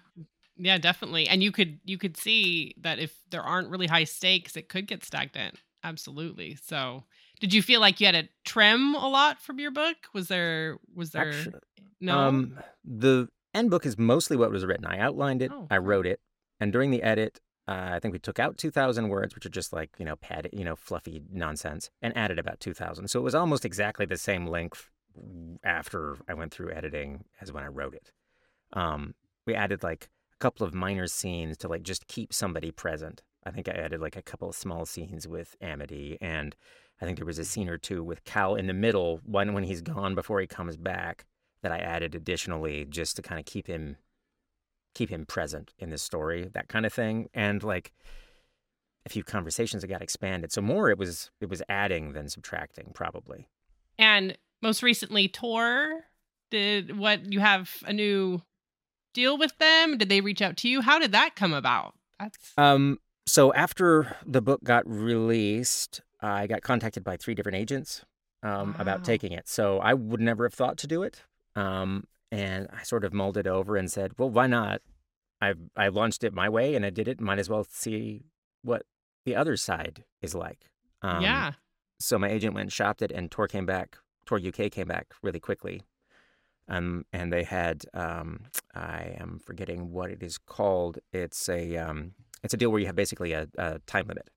yeah, 0.58 0.78
definitely. 0.78 1.28
And 1.28 1.44
you 1.44 1.52
could 1.52 1.80
you 1.86 1.98
could 1.98 2.18
see 2.18 2.74
that 2.78 3.00
if 3.00 3.14
there 3.30 3.42
aren't 3.42 3.70
really 3.70 3.88
high 3.88 4.04
stakes, 4.04 4.56
it 4.56 4.70
could 4.70 4.88
get 4.88 5.04
stagnant. 5.04 5.56
Absolutely. 5.84 6.58
So, 6.62 7.04
did 7.40 7.54
you 7.54 7.62
feel 7.62 7.82
like 7.82 8.00
you 8.00 8.06
had 8.06 8.14
to 8.14 8.30
trim 8.46 8.94
a 8.96 9.08
lot 9.08 9.42
from 9.42 9.60
your 9.60 9.72
book? 9.72 9.98
Was 10.14 10.28
there 10.28 10.78
was 10.94 11.12
there 11.12 11.30
Actually, 11.30 11.60
no? 12.00 12.18
Um, 12.18 12.60
the 12.84 13.30
end 13.54 13.72
book 13.72 13.86
is 13.86 13.98
mostly 13.98 14.38
what 14.38 14.52
was 14.52 14.66
written. 14.66 14.86
I 14.86 15.00
outlined 15.00 15.42
it, 15.42 15.52
Oh, 15.52 15.68
I 15.70 15.78
wrote 15.78 16.06
it, 16.06 16.20
and 16.60 16.72
during 16.72 16.92
the 16.92 17.02
edit, 17.02 17.42
uh, 17.68 17.92
I 17.94 18.00
think 18.00 18.12
we 18.12 18.20
took 18.20 18.40
out 18.40 18.58
2,000 18.58 19.10
words, 19.10 19.34
which 19.36 19.46
are 19.46 19.50
just 19.50 19.74
like 19.74 19.90
you 19.98 20.06
know 20.06 20.16
pad, 20.18 20.50
you 20.54 20.64
know 20.64 20.76
fluffy 20.76 21.24
nonsense, 21.32 21.90
and 22.02 22.16
added 22.16 22.38
about 22.38 22.60
2,000. 22.60 23.08
So 23.08 23.20
it 23.20 23.24
was 23.24 23.36
almost 23.36 23.66
exactly 23.66 24.06
the 24.06 24.18
same 24.18 24.46
length 24.46 24.90
after 25.64 26.18
I 26.28 26.34
went 26.34 26.54
through 26.54 26.72
editing 26.72 27.26
as 27.42 27.52
when 27.52 27.64
I 27.64 27.68
wrote 27.68 27.96
it. 27.96 28.12
Um, 28.74 29.16
we 29.46 29.56
added 29.56 29.84
like 29.84 30.10
couple 30.42 30.66
of 30.66 30.74
minor 30.74 31.08
scenes 31.08 31.56
to 31.58 31.68
like 31.68 31.84
just 31.84 32.08
keep 32.08 32.34
somebody 32.34 32.72
present. 32.72 33.22
I 33.46 33.52
think 33.52 33.70
I 33.70 33.74
added 33.74 34.02
like 34.02 34.16
a 34.16 34.22
couple 34.22 34.50
of 34.50 34.56
small 34.56 34.86
scenes 34.86 35.28
with 35.28 35.56
Amity, 35.62 36.18
and 36.20 36.56
I 37.02 37.06
think 37.06 37.18
there 37.18 37.26
was 37.26 37.40
a 37.40 37.46
scene 37.46 37.70
or 37.70 37.78
two 37.78 38.04
with 38.04 38.24
Cal 38.24 38.56
in 38.56 38.68
the 38.68 38.74
middle, 38.74 39.22
one 39.24 39.54
when 39.54 39.64
he's 39.64 39.82
gone 39.82 40.16
before 40.16 40.42
he 40.42 40.48
comes 40.48 40.78
back, 40.78 41.26
that 41.64 41.72
I 41.72 41.78
added 41.78 42.16
additionally 42.16 42.86
just 42.86 43.16
to 43.16 43.22
kind 43.22 43.40
of 43.40 43.46
keep 43.46 43.68
him 43.68 43.98
keep 44.94 45.10
him 45.10 45.26
present 45.26 45.74
in 45.80 45.90
the 45.90 45.98
story, 45.98 46.50
that 46.54 46.68
kind 46.68 46.86
of 46.86 46.92
thing. 46.92 47.30
And 47.34 47.64
like 47.64 47.94
a 49.06 49.10
few 49.10 49.24
conversations 49.24 49.82
that 49.82 49.88
got 49.88 50.02
expanded. 50.02 50.52
So 50.52 50.62
more 50.62 50.90
it 50.90 50.98
was 50.98 51.32
it 51.40 51.50
was 51.50 51.62
adding 51.70 52.14
than 52.14 52.30
subtracting, 52.30 52.92
probably. 52.94 53.48
And 53.98 54.38
most 54.62 54.84
recently, 54.84 55.28
Tor 55.28 56.06
did 56.50 56.98
what? 56.98 57.32
You 57.32 57.40
have 57.40 57.72
a 57.86 57.94
new 57.94 58.42
deal 59.14 59.38
with 59.38 59.58
them? 59.58 59.98
Did 59.98 60.10
they 60.10 60.22
reach 60.22 60.42
out 60.42 60.58
to 60.58 60.70
you? 60.70 60.82
How 60.82 61.00
did 61.00 61.12
that 61.12 61.36
come 61.36 61.54
about? 61.54 61.96
That's 62.20 62.54
Um 62.58 63.00
so 63.28 63.54
after 63.54 64.18
the 64.26 64.42
book 64.42 64.64
got 64.64 64.84
released, 64.88 66.02
I 66.22 66.48
got 66.48 66.62
contacted 66.62 67.04
by 67.04 67.18
three 67.18 67.36
different 67.36 67.58
agents 67.58 68.04
um, 68.44 68.74
Wow. 68.74 68.76
about 68.80 69.04
taking 69.06 69.32
it. 69.32 69.48
So 69.48 69.80
I 69.80 69.94
would 69.94 70.20
never 70.20 70.46
have 70.46 70.54
thought 70.54 70.78
to 70.80 70.88
do 70.88 71.04
it. 71.04 71.22
Um, 71.56 72.06
and 72.32 72.68
I 72.74 72.84
sort 72.84 73.04
of 73.06 73.14
mulled 73.14 73.38
it 73.38 73.46
over 73.48 73.76
and 73.78 73.92
said, 73.92 74.14
well, 74.18 74.30
why 74.30 74.48
not? 74.48 74.82
I 75.40 75.54
I 75.76 75.88
launched 75.90 76.24
it 76.24 76.34
my 76.34 76.50
way 76.50 76.76
and 76.76 76.86
I 76.86 76.90
did 76.90 77.08
it. 77.08 77.20
Might 77.22 77.40
as 77.40 77.50
well 77.50 77.64
see 77.70 78.26
what 78.64 78.84
the 79.26 79.36
other 79.36 79.56
side 79.58 80.04
is 80.22 80.34
like. 80.34 80.70
Um, 81.02 81.22
yeah. 81.24 81.52
So 82.00 82.18
my 82.18 82.30
agent 82.30 82.54
went 82.56 82.64
and 82.66 82.74
shopped 82.74 83.02
it, 83.04 83.12
and 83.12 83.30
Tor 83.30 83.48
came 83.48 83.66
back. 83.68 83.98
Tor 84.26 84.40
UK 84.40 84.72
came 84.72 84.88
back 84.88 85.14
really 85.22 85.40
quickly. 85.40 85.84
Um, 86.68 87.06
and 87.12 87.34
they 87.34 87.44
had 87.44 87.86
um, 87.94 88.46
I 88.74 89.16
am 89.20 89.40
forgetting 89.44 89.92
what 89.92 90.10
it 90.12 90.24
is 90.24 90.38
called. 90.38 91.00
It's 91.12 91.50
a 91.50 91.78
um, 91.78 92.14
it's 92.44 92.54
a 92.54 92.58
deal 92.58 92.70
where 92.72 92.80
you 92.80 92.86
have 92.88 92.96
basically 92.96 93.34
a, 93.34 93.48
a 93.58 93.80
time 93.80 94.08
limit. 94.08 94.30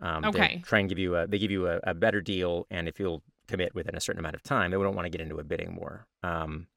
Um, 0.00 0.22
they 0.24 0.28
Okay. 0.30 0.60
try 0.64 0.80
and 0.80 0.88
give 0.88 0.98
you 0.98 1.16
a 1.16 1.26
they 1.26 1.38
give 1.38 1.50
you 1.50 1.68
a, 1.68 1.78
a 1.84 1.94
better 1.94 2.20
deal, 2.20 2.66
and 2.70 2.88
if 2.88 2.98
you'll 2.98 3.22
commit 3.48 3.74
within 3.74 3.94
a 3.94 4.00
certain 4.00 4.20
amount 4.20 4.34
of 4.34 4.42
time, 4.42 4.70
they 4.70 4.76
don't 4.76 4.94
want 4.96 5.06
to 5.06 5.10
get 5.10 5.20
into 5.20 5.38
a 5.38 5.44
bidding 5.44 5.76
war. 5.76 6.06
Um, 6.22 6.68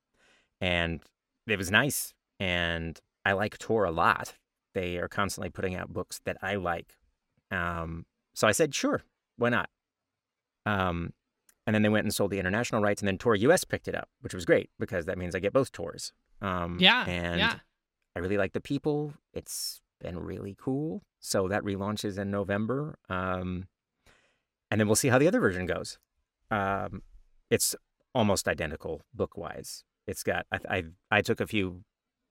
and 0.62 1.02
it 1.48 1.58
was 1.58 1.72
nice, 1.72 2.14
and 2.40 3.00
I 3.26 3.34
like 3.34 3.58
Tor 3.58 3.86
a 3.86 3.92
lot. 3.92 4.36
They 4.74 4.98
are 4.98 5.08
constantly 5.08 5.50
putting 5.50 5.76
out 5.76 5.94
books 5.94 6.20
that 6.26 6.38
I 6.42 6.56
like. 6.56 6.98
Um, 7.52 8.06
so 8.34 8.48
I 8.48 8.52
said, 8.52 8.76
sure, 8.76 9.04
why 9.38 9.50
not? 9.50 9.70
And 11.68 11.74
then 11.74 11.82
they 11.82 11.90
went 11.90 12.06
and 12.06 12.14
sold 12.14 12.32
the 12.32 12.40
international 12.40 12.82
rights, 12.82 13.02
and 13.02 13.08
then 13.08 13.18
Tor 13.18 13.36
US 13.36 13.64
picked 13.64 13.88
it 13.88 13.96
up, 13.96 14.10
which 14.22 14.34
was 14.34 14.46
great 14.46 14.70
because 14.80 15.06
that 15.06 15.18
means 15.18 15.34
I 15.36 15.40
get 15.40 15.54
both 15.54 15.72
tours. 15.72 16.14
Um, 16.42 16.78
Yeah. 16.80 17.06
and 17.08 17.40
yeah. 17.40 17.56
I 18.16 18.20
really 18.20 18.38
like 18.38 18.54
the 18.54 18.62
people. 18.62 19.14
It's 19.34 19.82
been 20.00 20.20
really 20.20 20.56
cool. 20.60 21.02
So 21.20 21.48
that 21.48 21.64
relaunches 21.64 22.18
in 22.20 22.30
November. 22.30 22.98
Um, 23.10 23.68
and 24.70 24.80
then 24.80 24.88
we'll 24.88 24.96
see 24.96 25.08
how 25.10 25.18
the 25.18 25.28
other 25.28 25.40
version 25.40 25.66
goes. 25.66 25.98
Um, 26.52 27.02
it's 27.50 27.76
almost 28.14 28.48
identical 28.48 29.02
book 29.14 29.36
wise. 29.38 29.84
It's 30.08 30.24
got, 30.24 30.46
I, 30.52 30.60
I, 30.70 30.84
I 31.12 31.22
took 31.22 31.42
a 31.42 31.48
few, 31.48 31.84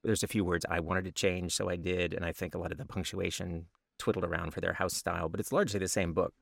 there's 0.04 0.22
a 0.22 0.28
few 0.28 0.44
words 0.44 0.64
I 0.70 0.80
wanted 0.80 1.04
to 1.04 1.12
change, 1.12 1.54
so 1.54 1.68
I 1.68 1.76
did. 1.76 2.14
And 2.14 2.24
I 2.24 2.32
think 2.32 2.54
a 2.54 2.58
lot 2.58 2.70
of 2.72 2.78
the 2.78 2.84
punctuation 2.86 3.66
twiddled 3.98 4.24
around 4.24 4.52
for 4.52 4.60
their 4.60 4.74
house 4.74 4.94
style, 4.94 5.28
but 5.28 5.40
it's 5.40 5.52
largely 5.52 5.80
the 5.80 5.88
same 5.88 6.12
book, 6.12 6.34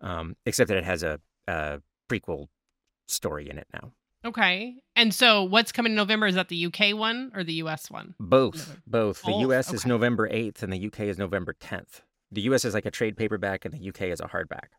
um, 0.00 0.36
except 0.44 0.68
that 0.68 0.76
it 0.76 0.84
has 0.84 1.02
a, 1.02 1.20
a 1.46 1.80
prequel 2.08 2.46
story 3.06 3.48
in 3.48 3.58
it 3.58 3.66
now. 3.72 3.92
Okay. 4.24 4.74
And 4.96 5.14
so 5.14 5.44
what's 5.44 5.70
coming 5.72 5.92
in 5.92 5.96
November? 5.96 6.26
Is 6.26 6.34
that 6.34 6.48
the 6.48 6.66
UK 6.66 6.96
one 6.96 7.30
or 7.34 7.44
the 7.44 7.52
US 7.54 7.90
one? 7.90 8.14
Both, 8.18 8.56
November. 8.56 8.82
both. 8.86 9.22
The 9.22 9.32
U.S. 9.32 9.72
is. 9.72 9.86
November 9.86 10.28
8th 10.28 10.62
and 10.62 10.72
the 10.72 10.86
UK 10.86 11.00
is 11.00 11.18
November 11.18 11.54
10th. 11.54 12.00
The 12.32 12.40
U.S. 12.42 12.64
is 12.64 12.74
like 12.74 12.86
a 12.86 12.90
trade 12.90 13.16
paperback 13.16 13.64
and 13.64 13.72
the 13.72 13.88
UK 13.88 14.02
is 14.02 14.20
a 14.20 14.24
hardback. 14.26 14.70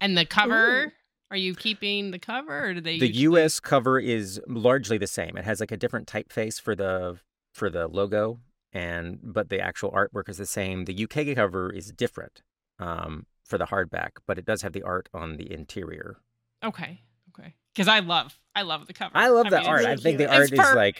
And 0.00 0.16
the 0.16 0.24
cover, 0.24 0.84
Ooh. 0.84 0.90
are 1.32 1.36
you 1.36 1.54
keeping 1.54 2.10
the 2.12 2.18
cover 2.20 2.66
or 2.68 2.74
do 2.74 2.80
they 2.80 2.98
The 2.98 3.06
usually- 3.08 3.22
U.S. 3.40 3.58
cover 3.60 3.98
is 3.98 4.40
largely 4.46 4.96
the 4.98 5.06
same. 5.08 5.36
It 5.36 5.44
has 5.44 5.58
like 5.60 5.72
a 5.72 5.76
different 5.76 6.06
typeface 6.06 6.60
for 6.60 6.74
the 6.76 7.18
for 7.52 7.68
the 7.68 7.88
logo, 7.88 8.38
and 8.72 9.18
but 9.24 9.48
the 9.48 9.58
actual 9.60 9.90
artwork 9.90 10.28
is 10.28 10.38
the 10.38 10.46
same. 10.46 10.84
The 10.84 11.04
UK 11.04 11.34
cover 11.34 11.70
is 11.72 11.90
different 11.90 12.42
um, 12.78 13.26
for 13.50 13.58
the 13.58 13.66
hardback, 13.66 14.10
but 14.26 14.38
it 14.38 14.46
does 14.46 14.62
have 14.62 14.72
the 14.72 14.82
art 14.82 15.08
on 15.12 15.36
the 15.36 15.52
interior 15.52 16.16
Okay. 16.64 17.00
Okay. 17.38 17.54
Because 17.74 17.88
I 17.88 17.98
love 18.00 18.38
I 18.54 18.62
love 18.62 18.86
the 18.86 18.92
cover. 18.94 19.16
I 19.16 19.28
love 19.28 19.46
I 19.46 19.50
the 19.50 19.58
mean, 19.58 19.66
art. 19.66 19.80
it's 19.80 19.86
I 19.86 19.90
really 19.90 20.02
think 20.02 20.18
the 20.18 20.30
art 20.30 20.42
It's 20.44 20.52
is 20.52 20.58
per- 20.60 20.74
like 20.76 20.96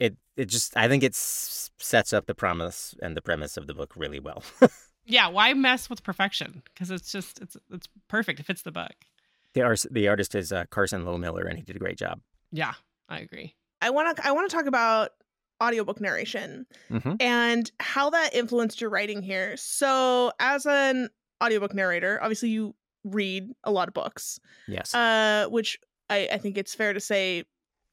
it. 0.00 0.16
It 0.36 0.46
just. 0.46 0.76
I 0.76 0.86
think 0.88 1.02
it 1.02 1.14
sets 1.14 2.12
up 2.12 2.26
the 2.26 2.34
promise 2.34 2.94
and 3.00 3.16
the 3.16 3.22
premise 3.22 3.56
of 3.56 3.66
the 3.66 3.74
book 3.74 3.92
really 3.96 4.20
well. 4.20 4.42
Yeah, 5.08 5.28
why 5.28 5.54
mess 5.54 5.88
with 5.88 6.02
perfection? 6.02 6.62
Because 6.64 6.90
it's 6.90 7.12
just 7.12 7.40
it's 7.40 7.56
it's 7.70 7.88
perfect. 8.08 8.40
It 8.40 8.46
fits 8.46 8.62
the 8.62 8.72
book. 8.72 8.92
the 9.54 9.62
art. 9.62 9.84
The 9.90 10.08
artist 10.08 10.34
is 10.34 10.52
uh, 10.52 10.64
Carson 10.68 11.04
Lowmiller, 11.04 11.48
and 11.48 11.56
he 11.56 11.62
did 11.64 11.76
a 11.76 11.78
great 11.78 11.96
job. 11.96 12.20
Yeah, 12.50 12.74
I 13.08 13.20
agree. 13.20 13.54
I 13.80 13.90
want 13.90 14.16
to 14.16 14.26
I 14.26 14.32
want 14.32 14.50
to 14.50 14.56
talk 14.56 14.66
about 14.66 15.10
audiobook 15.62 16.00
narration 16.00 16.66
hmm 16.88 17.14
and 17.20 17.70
how 17.78 18.10
that 18.10 18.34
influenced 18.34 18.80
your 18.80 18.90
writing 18.90 19.22
here. 19.22 19.56
So, 19.56 20.32
as 20.40 20.66
an 20.66 21.08
audiobook 21.42 21.74
narrator, 21.74 22.18
obviously 22.22 22.50
you 22.50 22.74
read 23.04 23.50
a 23.64 23.70
lot 23.70 23.88
of 23.88 23.94
books, 23.94 24.38
Yes. 24.66 24.94
uh, 24.94 25.46
which 25.48 25.78
I, 26.10 26.28
I 26.32 26.38
think 26.38 26.56
it's 26.58 26.74
fair 26.74 26.92
to 26.92 27.00
say 27.00 27.44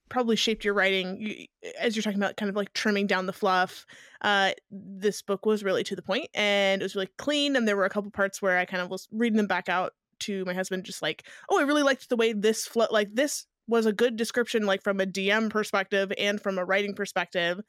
probably 0.09 0.35
shaped 0.35 0.63
your 0.63 0.73
writing. 0.75 1.17
You, 1.19 1.45
as 1.79 1.95
you're 1.95 2.03
talking 2.03 2.19
about, 2.19 2.37
kind 2.37 2.49
of 2.49 2.55
like 2.55 2.71
trimming 2.73 3.07
down 3.07 3.25
the 3.25 3.33
fluff. 3.33 3.85
Uh, 4.21 4.51
this 4.69 5.21
book 5.21 5.45
was 5.45 5.63
really 5.63 5.83
to 5.85 5.95
the 5.95 6.01
point, 6.03 6.27
and 6.35 6.81
it 6.81 6.85
was 6.85 6.93
really 6.95 7.09
clean. 7.17 7.55
And 7.55 7.67
there 7.67 7.75
were 7.75 7.85
a 7.85 7.89
couple 7.89 8.11
parts 8.11 8.41
where 8.41 8.57
I 8.59 8.65
kind 8.65 8.83
of 8.83 8.89
was 8.89 9.07
reading 9.11 9.37
them 9.37 9.47
back 9.47 9.69
out 9.69 9.93
to 10.19 10.45
my 10.45 10.53
husband, 10.53 10.83
just 10.83 11.01
like, 11.01 11.25
oh, 11.49 11.59
I 11.59 11.63
really 11.63 11.83
liked 11.83 12.09
the 12.09 12.15
way 12.15 12.33
this 12.33 12.67
flow. 12.67 12.85
Like 12.91 13.15
this 13.15 13.47
was 13.67 13.85
a 13.85 13.93
good 13.93 14.15
description, 14.15 14.65
like 14.65 14.83
from 14.83 14.99
a 14.99 15.05
DM 15.05 15.49
perspective 15.49 16.11
and 16.17 16.39
from 16.39 16.57
a 16.59 16.65
writing 16.65 16.93
perspective. 16.93 17.59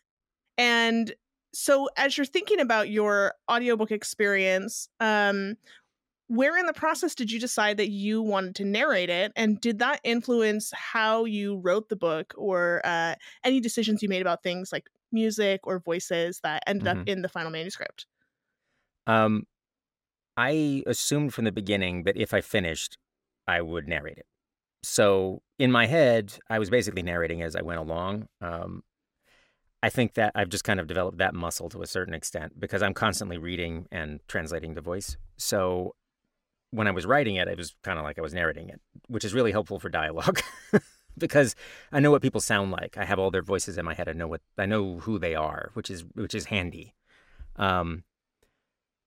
And 0.59 1.15
so 1.55 1.89
as 1.97 2.17
you're 2.19 2.25
thinking 2.27 2.61
about 2.61 2.91
your 2.91 3.35
audiobook 3.51 3.91
experience, 3.91 4.89
um, 5.01 5.57
where 6.29 6.59
in 6.59 6.67
the 6.67 6.73
process 6.75 7.15
did 7.15 7.31
you 7.33 7.41
decide 7.41 7.77
that 7.79 7.91
you 7.91 8.23
wanted 8.23 8.55
to 8.57 8.65
narrate 8.65 9.11
it? 9.11 9.33
And 9.37 9.61
did 9.61 9.79
that 9.81 10.01
influence 10.05 10.73
how 10.75 11.25
you 11.27 11.59
wrote 11.59 11.89
the 11.91 11.97
book 11.97 12.35
or 12.39 12.83
uh, 12.85 13.17
any 13.45 13.61
decisions 13.61 14.03
you 14.03 14.09
made 14.09 14.23
about 14.23 14.43
things 14.43 14.73
like 14.73 14.89
music 15.13 15.61
or 15.65 15.81
voices 15.81 16.41
that 16.43 16.63
ended 16.67 16.89
up 16.89 16.99
Mhm. 16.99 17.07
in 17.07 17.23
the 17.23 17.29
final 17.29 17.51
manuscript? 17.51 18.07
Um, 19.07 19.45
I 20.37 20.83
assumed 20.87 21.35
from 21.35 21.45
the 21.47 21.53
beginning 21.53 22.05
that 22.05 22.17
if 22.17 22.35
I 22.35 22.41
finished, 22.41 22.99
I 23.47 23.63
would 23.63 23.89
narrate 23.89 24.19
it. 24.19 24.27
So 24.85 25.43
in 25.59 25.73
my 25.73 25.87
head, 25.87 26.39
I 26.51 26.59
was 26.59 26.71
basically 26.71 27.03
narrating 27.03 27.43
as 27.43 27.57
I 27.57 27.63
went 27.63 27.81
along. 27.81 28.29
Um, 28.41 28.83
I 29.85 29.91
think 29.91 30.15
that 30.15 30.33
I've 30.35 30.49
just 30.49 30.65
kind 30.65 30.81
of 30.81 30.87
developed 30.87 31.19
that 31.19 31.35
muscle 31.35 31.69
to 31.69 31.83
a 31.83 31.87
certain 31.87 32.15
extent 32.15 32.59
because 32.59 32.83
I'm 32.83 32.95
constantly 32.95 33.37
reading 33.37 33.87
and 33.93 34.21
translating 34.29 34.73
the 34.73 34.81
voice. 34.81 35.19
So 35.37 35.95
when 36.71 36.89
I 36.89 36.91
was 36.91 37.05
writing 37.05 37.37
it, 37.37 37.49
it 37.49 37.59
was 37.59 37.77
kind 37.83 37.99
of 37.99 38.05
like 38.07 38.19
I 38.19 38.23
was 38.23 38.33
narrating 38.33 38.71
it, 38.71 38.81
which 39.09 39.27
is 39.27 39.35
really 39.35 39.53
helpful 39.53 39.79
for 39.79 39.91
dialogue 39.91 40.41
because 41.19 41.55
I 41.93 42.01
know 42.01 42.11
what 42.11 42.23
people 42.23 42.41
sound 42.41 42.71
like. 42.71 42.97
I 42.97 43.05
have 43.05 43.19
all 43.19 43.31
their 43.31 43.43
voices 43.43 43.77
in 43.77 43.85
my 43.85 43.93
head. 43.93 44.09
I 44.09 44.15
know 44.15 44.27
what 44.27 44.41
I 44.57 44.65
know 44.65 45.01
who 45.01 45.19
they 45.19 45.35
are, 45.35 45.69
which 45.75 45.91
is 45.91 46.03
which 46.15 46.35
is 46.35 46.47
handy. 46.47 46.95
Um, 47.57 48.05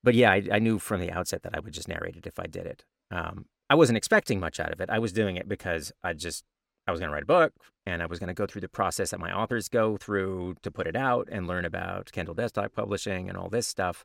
but 0.04 0.14
yeah, 0.14 0.30
I, 0.32 0.44
I 0.52 0.60
knew 0.60 0.78
from 0.78 1.02
the 1.02 1.12
outset 1.12 1.42
that 1.42 1.56
I 1.56 1.60
would 1.60 1.74
just 1.74 1.88
narrate 1.88 2.18
it 2.18 2.28
if 2.28 2.38
I 2.38 2.46
did 2.46 2.68
it. 2.68 2.86
Um, 3.10 3.46
I 3.68 3.74
wasn't 3.74 3.98
expecting 3.98 4.40
much 4.40 4.60
out 4.60 4.72
of 4.72 4.80
it. 4.80 4.92
I 4.92 5.00
was 5.00 5.12
doing 5.12 5.38
it 5.38 5.50
because 5.50 5.92
I 6.04 6.14
just 6.14 6.44
I 6.88 6.92
was 6.92 7.00
going 7.00 7.10
to 7.10 7.14
write 7.16 7.24
a 7.24 7.26
book 7.26 7.54
and 7.88 8.04
I 8.04 8.06
was 8.06 8.20
going 8.20 8.28
to 8.28 8.34
go 8.34 8.46
through 8.46 8.62
the 8.62 8.68
process 8.68 9.12
that 9.12 9.20
my 9.20 9.32
authors 9.32 9.70
go 9.70 9.96
through 9.96 10.56
to 10.62 10.70
put 10.70 10.88
it 10.88 10.96
out 10.96 11.30
and 11.32 11.48
learn 11.48 11.64
about 11.64 12.12
Kindle 12.12 12.36
desktop 12.36 12.74
publishing 12.74 13.30
and 13.30 13.38
all 13.38 13.50
this 13.50 13.66
stuff. 13.66 14.04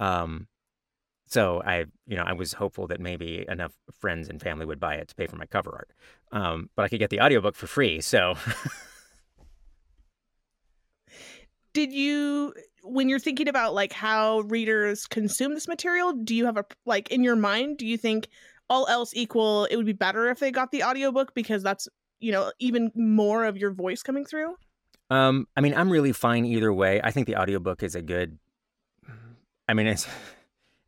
Um, 0.00 0.48
so 1.26 1.62
I, 1.64 1.84
you 2.06 2.16
know, 2.16 2.24
I 2.24 2.32
was 2.32 2.54
hopeful 2.54 2.86
that 2.88 2.98
maybe 2.98 3.44
enough 3.46 3.72
friends 4.00 4.28
and 4.28 4.40
family 4.40 4.64
would 4.64 4.80
buy 4.80 4.94
it 4.94 5.08
to 5.08 5.14
pay 5.14 5.26
for 5.26 5.36
my 5.36 5.44
cover 5.46 5.70
art. 5.70 5.90
Um, 6.32 6.70
but 6.74 6.84
I 6.84 6.88
could 6.88 6.98
get 6.98 7.10
the 7.10 7.20
audiobook 7.20 7.54
for 7.54 7.66
free. 7.66 8.00
So 8.00 8.36
Did 11.72 11.92
you 11.92 12.52
when 12.82 13.08
you're 13.10 13.20
thinking 13.20 13.48
about 13.48 13.74
like 13.74 13.92
how 13.92 14.40
readers 14.40 15.06
consume 15.06 15.54
this 15.54 15.68
material, 15.68 16.14
do 16.14 16.34
you 16.34 16.46
have 16.46 16.56
a 16.56 16.64
like 16.86 17.10
in 17.10 17.22
your 17.22 17.36
mind, 17.36 17.76
do 17.76 17.86
you 17.86 17.96
think 17.96 18.28
all 18.68 18.86
else 18.88 19.12
equal 19.14 19.66
it 19.66 19.76
would 19.76 19.86
be 19.86 19.92
better 19.92 20.30
if 20.30 20.38
they 20.38 20.50
got 20.50 20.72
the 20.72 20.82
audiobook 20.82 21.34
because 21.34 21.62
that's, 21.62 21.88
you 22.20 22.32
know, 22.32 22.52
even 22.58 22.92
more 22.94 23.44
of 23.44 23.56
your 23.56 23.70
voice 23.70 24.02
coming 24.02 24.24
through? 24.24 24.56
Um, 25.10 25.48
I 25.56 25.60
mean, 25.60 25.74
I'm 25.74 25.90
really 25.90 26.12
fine 26.12 26.44
either 26.44 26.72
way. 26.72 27.00
I 27.02 27.10
think 27.10 27.26
the 27.26 27.36
audiobook 27.36 27.82
is 27.82 27.94
a 27.94 28.02
good 28.02 28.38
I 29.70 29.72
mean, 29.72 29.86
it's 29.86 30.08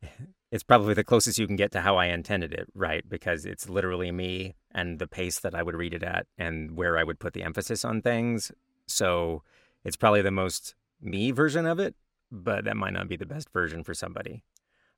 it's 0.51 0.63
probably 0.63 0.93
the 0.93 1.05
closest 1.05 1.39
you 1.39 1.47
can 1.47 1.55
get 1.55 1.71
to 1.71 1.79
how 1.79 1.95
I 1.95 2.07
intended 2.07 2.53
it, 2.53 2.67
right? 2.75 3.07
Because 3.07 3.45
it's 3.45 3.69
literally 3.69 4.11
me 4.11 4.55
and 4.71 4.99
the 4.99 5.07
pace 5.07 5.39
that 5.39 5.55
I 5.55 5.63
would 5.63 5.75
read 5.75 5.93
it 5.93 6.03
at 6.03 6.27
and 6.37 6.75
where 6.75 6.97
I 6.97 7.03
would 7.05 7.17
put 7.17 7.31
the 7.33 7.43
emphasis 7.43 7.85
on 7.85 8.01
things. 8.01 8.51
So, 8.85 9.41
it's 9.85 9.95
probably 9.95 10.21
the 10.21 10.31
most 10.31 10.75
me 11.01 11.31
version 11.31 11.65
of 11.65 11.79
it, 11.79 11.95
but 12.29 12.65
that 12.65 12.75
might 12.75 12.91
not 12.91 13.07
be 13.07 13.15
the 13.15 13.25
best 13.25 13.49
version 13.53 13.85
for 13.85 13.93
somebody. 13.93 14.43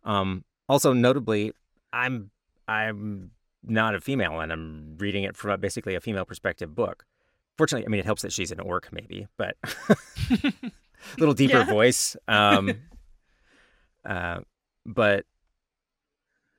Um, 0.04 0.46
also 0.68 0.92
notably, 0.92 1.54
I'm 1.94 2.32
I'm 2.68 3.30
not 3.68 3.96
a 3.96 4.02
female 4.02 4.40
and 4.40 4.52
I'm 4.52 4.96
reading 4.98 5.24
it 5.24 5.36
from 5.38 5.52
a, 5.52 5.58
basically 5.58 5.96
a 5.96 6.00
female 6.02 6.26
perspective 6.26 6.74
book. 6.76 7.06
Fortunately, 7.58 7.86
I 7.86 7.90
mean 7.90 8.00
it 8.00 8.06
helps 8.06 8.22
that 8.24 8.34
she's 8.34 8.52
an 8.52 8.60
orc 8.60 8.90
maybe, 8.92 9.28
but 9.38 9.56
a 9.90 9.96
little 11.18 11.34
deeper 11.34 11.58
Yeah. 11.60 11.66
voice. 11.66 12.16
Um, 12.28 12.72
uh, 14.06 14.40
but 14.86 15.26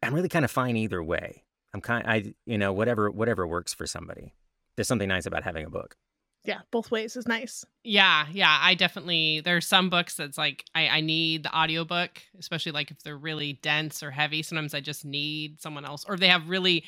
I'm 0.02 0.14
really 0.14 0.28
kind 0.28 0.44
of 0.44 0.50
fine 0.50 0.76
either 0.76 1.02
way. 1.02 1.44
I'm 1.74 1.80
kind 1.80 2.06
I 2.06 2.34
you 2.46 2.58
know 2.58 2.72
whatever 2.72 3.10
whatever 3.10 3.46
works 3.46 3.74
for 3.74 3.86
somebody. 3.86 4.34
There's 4.76 4.88
something 4.88 5.08
nice 5.08 5.26
about 5.26 5.42
having 5.44 5.64
a 5.66 5.70
book. 5.70 5.96
Yeah, 6.46 6.60
both 6.70 6.90
ways 6.90 7.16
is 7.16 7.26
nice. 7.26 7.64
Yeah, 7.82 8.26
yeah. 8.30 8.58
I 8.60 8.74
definitely 8.74 9.40
there's 9.40 9.66
some 9.66 9.90
books 9.90 10.14
that's 10.14 10.38
like 10.38 10.64
I, 10.74 10.88
I 10.88 11.00
need 11.00 11.42
the 11.42 11.56
audiobook, 11.56 12.22
especially 12.38 12.72
like 12.72 12.90
if 12.90 13.02
they're 13.02 13.16
really 13.18 13.54
dense 13.62 14.02
or 14.02 14.10
heavy. 14.10 14.42
Sometimes 14.42 14.74
I 14.74 14.80
just 14.80 15.04
need 15.04 15.60
someone 15.60 15.84
else. 15.84 16.04
Or 16.06 16.14
if 16.14 16.20
they 16.20 16.28
have 16.28 16.48
really, 16.48 16.84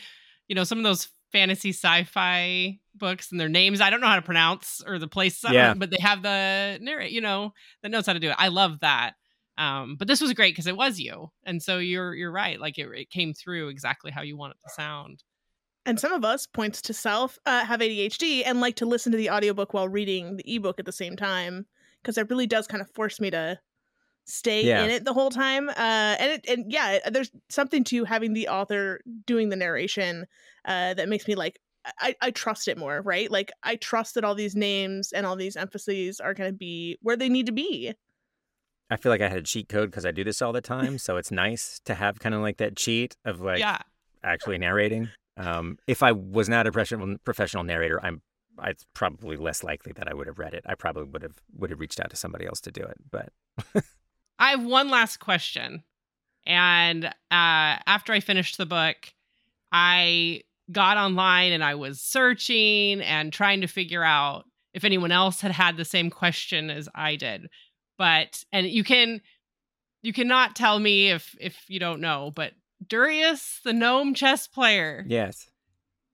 you 0.48 0.54
know, 0.54 0.64
some 0.64 0.78
of 0.78 0.84
those 0.84 1.08
fantasy 1.32 1.70
sci-fi 1.70 2.78
books 2.94 3.30
and 3.30 3.38
their 3.40 3.48
names 3.50 3.80
I 3.80 3.90
don't 3.90 4.00
know 4.00 4.06
how 4.06 4.16
to 4.16 4.22
pronounce 4.22 4.82
or 4.86 4.98
the 4.98 5.06
place 5.08 5.44
Yeah. 5.44 5.74
but 5.74 5.90
they 5.90 5.98
have 6.00 6.22
the 6.22 6.78
narrate, 6.80 7.12
you 7.12 7.20
know, 7.20 7.52
that 7.82 7.90
knows 7.90 8.06
how 8.06 8.14
to 8.14 8.20
do 8.20 8.30
it. 8.30 8.36
I 8.38 8.48
love 8.48 8.80
that. 8.80 9.12
Um, 9.58 9.96
but 9.98 10.06
this 10.08 10.20
was 10.20 10.32
great 10.34 10.52
because 10.54 10.68
it 10.68 10.76
was 10.76 11.00
you. 11.00 11.30
And 11.44 11.60
so 11.62 11.78
you're 11.78 12.14
you're 12.14 12.30
right. 12.32 12.60
Like 12.60 12.78
it, 12.78 12.88
it 12.94 13.10
came 13.10 13.34
through 13.34 13.68
exactly 13.68 14.10
how 14.12 14.22
you 14.22 14.36
want 14.36 14.52
it 14.52 14.58
to 14.66 14.72
sound. 14.72 15.22
And 15.88 15.98
some 15.98 16.12
of 16.12 16.22
us, 16.22 16.46
points 16.46 16.82
to 16.82 16.92
self, 16.92 17.38
uh, 17.46 17.64
have 17.64 17.80
ADHD 17.80 18.42
and 18.44 18.60
like 18.60 18.76
to 18.76 18.84
listen 18.84 19.10
to 19.10 19.16
the 19.16 19.30
audiobook 19.30 19.72
while 19.72 19.88
reading 19.88 20.36
the 20.36 20.54
ebook 20.54 20.78
at 20.78 20.84
the 20.84 20.92
same 20.92 21.16
time 21.16 21.64
because 22.02 22.18
it 22.18 22.28
really 22.28 22.46
does 22.46 22.66
kind 22.66 22.82
of 22.82 22.90
force 22.90 23.18
me 23.18 23.30
to 23.30 23.58
stay 24.26 24.66
Yeah. 24.66 24.84
in 24.84 24.90
it 24.90 25.04
the 25.06 25.14
whole 25.14 25.30
time. 25.30 25.70
Uh, 25.70 25.72
and 26.20 26.32
it, 26.32 26.46
and 26.46 26.70
yeah, 26.70 27.08
there's 27.10 27.30
something 27.48 27.84
to 27.84 28.04
having 28.04 28.34
the 28.34 28.48
author 28.48 29.00
doing 29.24 29.48
the 29.48 29.56
narration 29.56 30.26
uh, 30.66 30.92
that 30.92 31.08
makes 31.08 31.26
me 31.26 31.34
like 31.34 31.58
I, 32.00 32.14
I 32.20 32.32
trust 32.32 32.68
it 32.68 32.76
more, 32.76 33.00
right? 33.00 33.30
Like 33.30 33.50
I 33.62 33.76
trust 33.76 34.14
that 34.16 34.24
all 34.24 34.34
these 34.34 34.54
names 34.54 35.12
and 35.12 35.24
all 35.24 35.36
these 35.36 35.56
emphases 35.56 36.20
are 36.20 36.34
going 36.34 36.50
to 36.50 36.56
be 36.56 36.98
where 37.00 37.16
they 37.16 37.30
need 37.30 37.46
to 37.46 37.52
be. 37.52 37.94
I 38.90 38.96
feel 38.96 39.10
like 39.10 39.22
I 39.22 39.28
had 39.30 39.38
a 39.38 39.42
cheat 39.42 39.70
code 39.70 39.90
because 39.90 40.04
I 40.04 40.10
do 40.10 40.22
this 40.22 40.42
all 40.42 40.52
the 40.52 40.60
time, 40.60 40.98
so 40.98 41.16
it's 41.16 41.30
nice 41.30 41.80
to 41.86 41.94
have 41.94 42.18
kind 42.18 42.34
of 42.34 42.42
like 42.42 42.58
that 42.58 42.76
cheat 42.76 43.16
of 43.24 43.40
like 43.40 43.60
yeah. 43.60 43.78
actually 44.22 44.58
narrating. 44.58 45.08
Um, 45.38 45.78
if 45.86 46.02
I 46.02 46.12
was 46.12 46.48
not 46.48 46.66
a 46.66 46.72
professional 46.72 47.16
professional 47.24 47.64
narrator, 47.64 48.04
I'm 48.04 48.22
it's 48.64 48.84
probably 48.92 49.36
less 49.36 49.62
likely 49.62 49.92
that 49.92 50.08
I 50.08 50.14
would 50.14 50.26
have 50.26 50.38
read 50.38 50.52
it. 50.52 50.64
I 50.66 50.74
probably 50.74 51.04
would 51.04 51.22
have 51.22 51.40
would 51.56 51.70
have 51.70 51.80
reached 51.80 52.00
out 52.00 52.10
to 52.10 52.16
somebody 52.16 52.44
else 52.46 52.60
to 52.62 52.72
do 52.72 52.82
it. 52.82 52.96
But 53.10 53.32
I 54.38 54.50
have 54.50 54.64
one 54.64 54.90
last 54.90 55.18
question. 55.18 55.84
And 56.44 57.04
uh, 57.04 57.10
after 57.30 58.12
I 58.12 58.20
finished 58.20 58.58
the 58.58 58.66
book, 58.66 58.96
I 59.70 60.42
got 60.72 60.96
online 60.96 61.52
and 61.52 61.62
I 61.62 61.74
was 61.74 62.00
searching 62.00 63.00
and 63.00 63.32
trying 63.32 63.60
to 63.60 63.66
figure 63.66 64.02
out 64.02 64.44
if 64.74 64.84
anyone 64.84 65.12
else 65.12 65.40
had 65.40 65.52
had 65.52 65.76
the 65.76 65.84
same 65.84 66.10
question 66.10 66.70
as 66.70 66.88
I 66.94 67.16
did. 67.16 67.48
But 67.96 68.44
and 68.52 68.66
you 68.66 68.82
can 68.82 69.20
you 70.02 70.12
cannot 70.12 70.56
tell 70.56 70.78
me 70.78 71.10
if 71.10 71.34
if 71.40 71.64
you 71.68 71.78
don't 71.78 72.00
know, 72.00 72.32
but 72.34 72.52
Durias, 72.86 73.60
the 73.64 73.72
gnome 73.72 74.14
chess 74.14 74.46
player. 74.46 75.04
yes, 75.06 75.50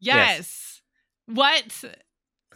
Yes. 0.01 0.17
Yes. 0.39 0.81
What 1.27 1.85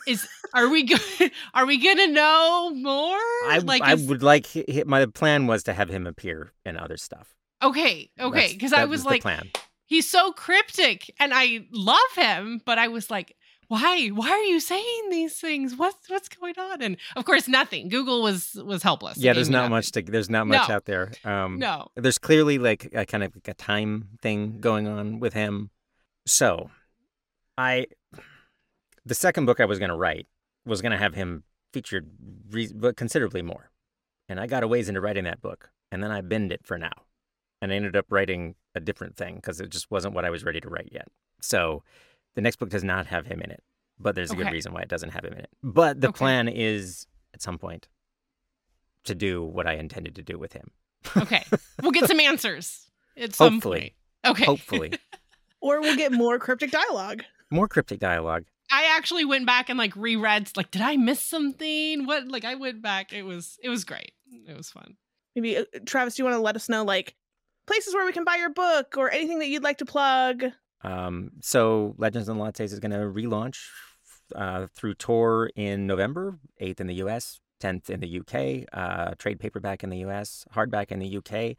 is 0.06 0.28
are 0.54 0.68
we 0.68 0.82
go- 0.84 0.96
are 1.54 1.64
we 1.66 1.78
going 1.82 1.96
to 1.96 2.08
know 2.08 2.70
more? 2.74 3.16
I 3.46 3.60
like 3.64 3.82
I 3.82 3.94
is- 3.94 4.06
would 4.06 4.22
like 4.22 4.46
hi- 4.52 4.82
my 4.86 5.06
plan 5.06 5.46
was 5.46 5.62
to 5.64 5.72
have 5.72 5.88
him 5.88 6.06
appear 6.06 6.52
in 6.66 6.76
other 6.76 6.96
stuff. 6.96 7.34
Okay, 7.62 8.10
okay, 8.20 8.52
because 8.52 8.72
I 8.72 8.80
that 8.80 8.88
was 8.88 9.04
like, 9.04 9.22
plan. 9.22 9.50
he's 9.86 10.08
so 10.08 10.30
cryptic, 10.32 11.12
and 11.18 11.32
I 11.34 11.66
love 11.72 11.98
him, 12.14 12.60
but 12.64 12.78
I 12.78 12.86
was 12.88 13.10
like, 13.10 13.34
why? 13.68 14.08
Why 14.08 14.30
are 14.30 14.42
you 14.42 14.60
saying 14.60 15.08
these 15.10 15.38
things? 15.38 15.76
What's 15.76 16.08
what's 16.08 16.28
going 16.28 16.54
on? 16.58 16.82
And 16.82 16.96
of 17.16 17.24
course, 17.24 17.46
nothing. 17.48 17.88
Google 17.88 18.22
was 18.22 18.54
was 18.54 18.82
helpless. 18.82 19.18
Yeah, 19.18 19.32
there's 19.34 19.50
not 19.50 19.60
nothing. 19.70 19.70
much 19.70 19.92
to 19.92 20.02
there's 20.02 20.30
not 20.30 20.46
much 20.46 20.68
No. 20.68 20.74
out 20.74 20.84
there. 20.86 21.12
Um, 21.24 21.58
No. 21.58 21.88
There's 21.94 22.18
clearly 22.18 22.58
like 22.58 22.90
a 22.94 23.04
kind 23.06 23.22
of 23.22 23.34
like 23.34 23.48
a 23.48 23.54
time 23.54 24.08
thing 24.22 24.58
going 24.60 24.88
on 24.88 25.20
with 25.20 25.34
him. 25.34 25.70
So, 26.26 26.70
I 27.56 27.86
the 29.04 29.14
second 29.14 29.46
book 29.46 29.60
I 29.60 29.64
was 29.64 29.78
going 29.78 29.90
to 29.90 29.96
write 29.96 30.26
was 30.66 30.82
going 30.82 30.92
to 30.92 30.98
have 30.98 31.14
him 31.14 31.44
featured 31.72 32.10
re- 32.50 32.70
considerably 32.96 33.42
more. 33.42 33.70
And 34.28 34.38
I 34.38 34.46
got 34.46 34.62
a 34.62 34.68
ways 34.68 34.88
into 34.88 35.00
writing 35.00 35.24
that 35.24 35.40
book, 35.40 35.70
and 35.90 36.02
then 36.02 36.10
I 36.10 36.20
binned 36.20 36.52
it 36.52 36.66
for 36.66 36.76
now. 36.78 36.92
And 37.62 37.72
I 37.72 37.76
ended 37.76 37.96
up 37.96 38.06
writing 38.10 38.54
a 38.74 38.80
different 38.80 39.16
thing 39.16 39.36
because 39.36 39.60
it 39.60 39.70
just 39.70 39.90
wasn't 39.90 40.14
what 40.14 40.24
I 40.24 40.30
was 40.30 40.44
ready 40.44 40.60
to 40.60 40.68
write 40.68 40.90
yet. 40.92 41.08
So 41.40 41.82
the 42.38 42.42
next 42.42 42.60
book 42.60 42.68
does 42.68 42.84
not 42.84 43.08
have 43.08 43.26
him 43.26 43.42
in 43.42 43.50
it, 43.50 43.64
but 43.98 44.14
there's 44.14 44.30
a 44.30 44.34
okay. 44.34 44.44
good 44.44 44.52
reason 44.52 44.72
why 44.72 44.80
it 44.80 44.88
doesn't 44.88 45.10
have 45.10 45.24
him 45.24 45.32
in 45.32 45.40
it. 45.40 45.50
But 45.60 46.00
the 46.00 46.10
okay. 46.10 46.18
plan 46.18 46.46
is 46.46 47.08
at 47.34 47.42
some 47.42 47.58
point 47.58 47.88
to 49.06 49.16
do 49.16 49.42
what 49.42 49.66
I 49.66 49.72
intended 49.72 50.14
to 50.14 50.22
do 50.22 50.38
with 50.38 50.52
him. 50.52 50.70
okay. 51.16 51.44
We'll 51.82 51.90
get 51.90 52.06
some 52.06 52.20
answers 52.20 52.92
at 53.16 53.34
some 53.34 53.54
Hopefully. 53.54 53.96
point. 54.22 54.36
Okay. 54.36 54.44
Hopefully. 54.44 54.92
or 55.60 55.80
we'll 55.80 55.96
get 55.96 56.12
more 56.12 56.38
cryptic 56.38 56.70
dialogue. 56.70 57.24
More 57.50 57.66
cryptic 57.66 57.98
dialogue. 57.98 58.44
I 58.70 58.94
actually 58.96 59.24
went 59.24 59.44
back 59.44 59.68
and 59.68 59.76
like 59.76 59.96
reread 59.96 60.48
like 60.56 60.70
did 60.70 60.82
I 60.82 60.96
miss 60.96 61.18
something? 61.18 62.06
What 62.06 62.28
like 62.28 62.44
I 62.44 62.54
went 62.54 62.82
back. 62.82 63.12
It 63.12 63.24
was 63.24 63.58
it 63.64 63.68
was 63.68 63.84
great. 63.84 64.12
It 64.46 64.56
was 64.56 64.70
fun. 64.70 64.94
Maybe 65.34 65.56
uh, 65.56 65.64
Travis, 65.86 66.14
do 66.14 66.20
you 66.22 66.24
want 66.24 66.36
to 66.36 66.42
let 66.42 66.54
us 66.54 66.68
know 66.68 66.84
like 66.84 67.16
places 67.66 67.94
where 67.94 68.06
we 68.06 68.12
can 68.12 68.22
buy 68.22 68.36
your 68.36 68.50
book 68.50 68.94
or 68.96 69.10
anything 69.10 69.40
that 69.40 69.48
you'd 69.48 69.64
like 69.64 69.78
to 69.78 69.84
plug? 69.84 70.44
Um, 70.82 71.32
so 71.40 71.94
Legends 71.98 72.28
and 72.28 72.40
Lattes 72.40 72.72
is 72.72 72.78
going 72.78 72.92
to 72.92 72.98
relaunch 72.98 73.58
uh, 74.34 74.66
through 74.74 74.94
Tor 74.94 75.50
in 75.56 75.86
November, 75.86 76.38
8th 76.60 76.80
in 76.80 76.86
the 76.86 76.94
US, 76.96 77.40
10th 77.60 77.90
in 77.90 78.00
the 78.00 78.20
UK, 78.20 78.68
uh, 78.72 79.14
trade 79.18 79.40
paperback 79.40 79.82
in 79.82 79.90
the 79.90 79.98
US, 79.98 80.44
hardback 80.54 80.90
in 80.92 80.98
the 80.98 81.16
UK. 81.18 81.56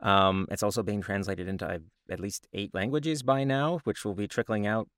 Um, 0.00 0.46
it's 0.50 0.62
also 0.62 0.82
being 0.82 1.00
translated 1.02 1.48
into 1.48 1.66
uh, 1.66 1.78
at 2.10 2.20
least 2.20 2.46
eight 2.52 2.74
languages 2.74 3.22
by 3.22 3.44
now, 3.44 3.80
which 3.84 4.04
will 4.04 4.14
be 4.14 4.28
trickling 4.28 4.66
out 4.66 4.88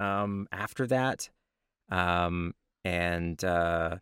um, 0.00 0.48
after 0.52 0.86
that. 0.86 1.30
Um, 1.90 2.54
and 2.84 3.42
uh, 3.44 3.96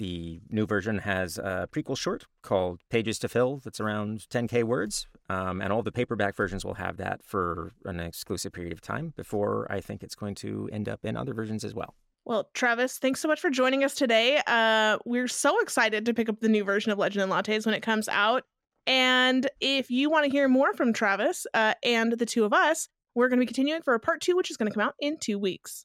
the 0.00 0.40
new 0.48 0.64
version 0.64 0.98
has 0.98 1.36
a 1.36 1.68
prequel 1.70 1.96
short 1.96 2.24
called 2.42 2.80
Pages 2.88 3.18
to 3.18 3.28
Fill 3.28 3.60
that's 3.62 3.80
around 3.80 4.26
10K 4.30 4.64
words. 4.64 5.06
Um, 5.28 5.60
and 5.60 5.72
all 5.72 5.82
the 5.82 5.92
paperback 5.92 6.34
versions 6.34 6.64
will 6.64 6.74
have 6.74 6.96
that 6.96 7.22
for 7.22 7.72
an 7.84 8.00
exclusive 8.00 8.52
period 8.52 8.72
of 8.72 8.80
time 8.80 9.12
before 9.14 9.70
I 9.70 9.82
think 9.82 10.02
it's 10.02 10.14
going 10.14 10.34
to 10.36 10.70
end 10.72 10.88
up 10.88 11.04
in 11.04 11.18
other 11.18 11.34
versions 11.34 11.64
as 11.64 11.74
well. 11.74 11.94
Well, 12.24 12.48
Travis, 12.54 12.96
thanks 12.96 13.20
so 13.20 13.28
much 13.28 13.40
for 13.40 13.50
joining 13.50 13.84
us 13.84 13.94
today. 13.94 14.40
Uh, 14.46 14.96
we're 15.04 15.28
so 15.28 15.60
excited 15.60 16.06
to 16.06 16.14
pick 16.14 16.30
up 16.30 16.40
the 16.40 16.48
new 16.48 16.64
version 16.64 16.90
of 16.92 16.98
Legend 16.98 17.22
and 17.22 17.32
Lattes 17.32 17.66
when 17.66 17.74
it 17.74 17.82
comes 17.82 18.08
out. 18.08 18.44
And 18.86 19.50
if 19.60 19.90
you 19.90 20.08
want 20.08 20.24
to 20.24 20.30
hear 20.30 20.48
more 20.48 20.72
from 20.72 20.94
Travis 20.94 21.46
uh, 21.52 21.74
and 21.82 22.12
the 22.12 22.26
two 22.26 22.44
of 22.44 22.54
us, 22.54 22.88
we're 23.14 23.28
going 23.28 23.38
to 23.38 23.42
be 23.42 23.46
continuing 23.46 23.82
for 23.82 23.92
a 23.92 24.00
part 24.00 24.22
two, 24.22 24.34
which 24.34 24.50
is 24.50 24.56
going 24.56 24.70
to 24.70 24.74
come 24.74 24.86
out 24.86 24.94
in 24.98 25.18
two 25.18 25.38
weeks. 25.38 25.84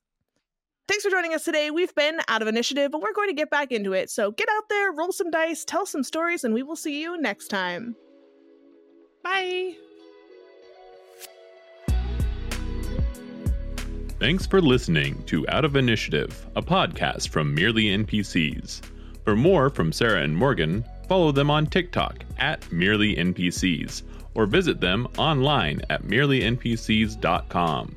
Thanks 0.87 1.03
for 1.03 1.09
joining 1.09 1.33
us 1.33 1.43
today. 1.43 1.71
We've 1.71 1.93
been 1.95 2.19
out 2.27 2.43
of 2.43 2.47
initiative, 2.47 2.91
but 2.91 3.01
we're 3.01 3.13
going 3.13 3.29
to 3.29 3.35
get 3.35 3.49
back 3.49 3.71
into 3.71 3.93
it. 3.93 4.11
So 4.11 4.31
get 4.31 4.47
out 4.51 4.69
there, 4.69 4.91
roll 4.91 5.11
some 5.11 5.31
dice, 5.31 5.65
tell 5.65 5.85
some 5.85 6.03
stories, 6.03 6.43
and 6.43 6.53
we 6.53 6.61
will 6.61 6.75
see 6.75 7.01
you 7.01 7.19
next 7.19 7.47
time. 7.47 7.95
Bye. 9.23 9.77
Thanks 14.19 14.45
for 14.45 14.61
listening 14.61 15.23
to 15.25 15.47
Out 15.49 15.65
of 15.65 15.75
Initiative, 15.75 16.45
a 16.55 16.61
podcast 16.61 17.29
from 17.29 17.53
Merely 17.53 17.85
NPCs. 17.85 18.81
For 19.23 19.35
more 19.35 19.71
from 19.71 19.91
Sarah 19.91 20.21
and 20.21 20.37
Morgan, 20.37 20.85
follow 21.09 21.31
them 21.31 21.49
on 21.49 21.65
TikTok 21.65 22.23
at 22.37 22.71
Merely 22.71 23.15
NPCs 23.15 24.03
or 24.35 24.45
visit 24.45 24.79
them 24.79 25.07
online 25.17 25.81
at 25.89 26.03
merelynpcs.com. 26.03 27.95